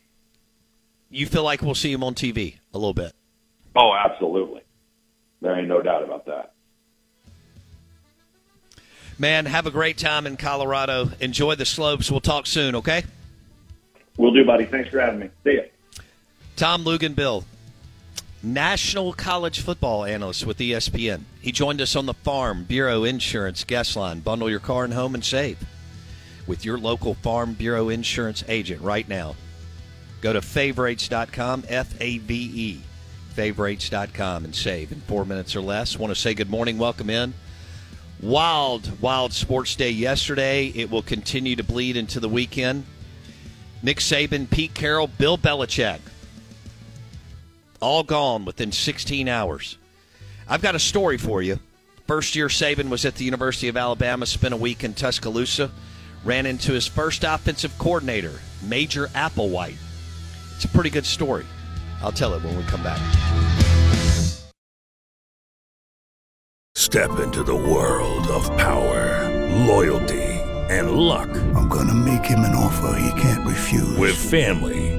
you 1.09 1.25
feel 1.25 1.43
like 1.43 1.61
we'll 1.61 1.75
see 1.75 1.91
him 1.91 2.03
on 2.03 2.15
TV 2.15 2.57
a 2.73 2.77
little 2.77 2.93
bit? 2.93 3.13
Oh, 3.75 3.93
absolutely. 3.93 4.61
There 5.41 5.57
ain't 5.57 5.67
no 5.67 5.81
doubt 5.81 6.03
about 6.03 6.25
that. 6.25 6.53
Man, 9.19 9.45
have 9.45 9.67
a 9.67 9.71
great 9.71 9.97
time 9.97 10.25
in 10.25 10.37
Colorado. 10.37 11.11
Enjoy 11.19 11.55
the 11.55 11.65
slopes. 11.65 12.09
We'll 12.09 12.21
talk 12.21 12.47
soon, 12.47 12.75
okay? 12.75 13.03
We'll 14.17 14.33
do, 14.33 14.45
buddy. 14.45 14.65
Thanks 14.65 14.89
for 14.89 14.99
having 14.99 15.19
me. 15.19 15.29
See 15.43 15.55
ya. 15.55 15.63
Tom 16.55 16.83
Luginbill, 16.83 17.43
national 18.41 19.13
college 19.13 19.59
football 19.61 20.05
analyst 20.05 20.45
with 20.45 20.57
ESPN. 20.57 21.23
He 21.41 21.51
joined 21.51 21.81
us 21.81 21.95
on 21.95 22.05
the 22.05 22.13
Farm 22.13 22.63
Bureau 22.63 23.03
Insurance 23.03 23.63
guest 23.63 23.95
line. 23.95 24.19
Bundle 24.19 24.49
your 24.49 24.59
car 24.59 24.83
and 24.83 24.93
home 24.93 25.15
and 25.15 25.23
save 25.23 25.57
with 26.47 26.65
your 26.65 26.77
local 26.77 27.13
Farm 27.13 27.53
Bureau 27.53 27.89
Insurance 27.89 28.43
agent 28.47 28.81
right 28.81 29.07
now. 29.07 29.35
Go 30.21 30.33
to 30.33 30.41
favorites.com, 30.41 31.63
F 31.67 31.93
A 32.01 32.17
V 32.17 32.35
E, 32.35 32.81
favorites.com, 33.33 34.45
and 34.45 34.55
save 34.55 34.91
in 34.91 35.01
four 35.01 35.25
minutes 35.25 35.55
or 35.55 35.61
less. 35.61 35.97
Want 35.97 36.13
to 36.13 36.19
say 36.19 36.33
good 36.33 36.49
morning, 36.49 36.77
welcome 36.77 37.09
in. 37.09 37.33
Wild, 38.21 39.01
wild 39.01 39.31
sports 39.31 39.75
day 39.77 39.91
yesterday. 39.91 40.67
It 40.67 40.91
will 40.91 41.01
continue 41.01 41.55
to 41.55 41.63
bleed 41.63 41.95
into 41.95 42.19
the 42.19 42.27
weekend. 42.27 42.85
Nick 43.81 43.97
Saban, 43.99 44.49
Pete 44.49 44.73
Carroll, 44.73 45.07
Bill 45.07 45.37
Belichick, 45.37 45.99
all 47.79 48.03
gone 48.03 48.45
within 48.45 48.71
16 48.71 49.27
hours. 49.27 49.77
I've 50.47 50.61
got 50.61 50.75
a 50.75 50.79
story 50.79 51.17
for 51.17 51.41
you. 51.41 51.59
First 52.07 52.35
year 52.35 52.47
Saban 52.47 52.89
was 52.89 53.05
at 53.05 53.15
the 53.15 53.23
University 53.23 53.67
of 53.67 53.77
Alabama, 53.77 54.25
spent 54.25 54.53
a 54.53 54.57
week 54.57 54.83
in 54.83 54.93
Tuscaloosa, 54.93 55.69
ran 56.23 56.45
into 56.45 56.71
his 56.71 56.87
first 56.87 57.23
offensive 57.23 57.77
coordinator, 57.77 58.33
Major 58.63 59.07
Applewhite. 59.07 59.77
It's 60.55 60.65
a 60.65 60.69
pretty 60.69 60.89
good 60.89 61.05
story. 61.05 61.45
I'll 62.01 62.11
tell 62.11 62.33
it 62.33 62.43
when 62.43 62.57
we 62.57 62.63
come 62.63 62.83
back. 62.83 62.99
Step 66.75 67.19
into 67.19 67.43
the 67.43 67.55
world 67.55 68.27
of 68.27 68.45
power, 68.57 69.29
loyalty, 69.67 70.23
and 70.69 70.91
luck. 70.91 71.29
I'm 71.55 71.67
gonna 71.67 71.93
make 71.93 72.25
him 72.25 72.39
an 72.39 72.55
offer 72.55 72.99
he 72.99 73.21
can't 73.21 73.45
refuse. 73.45 73.97
With 73.97 74.15
family, 74.15 74.98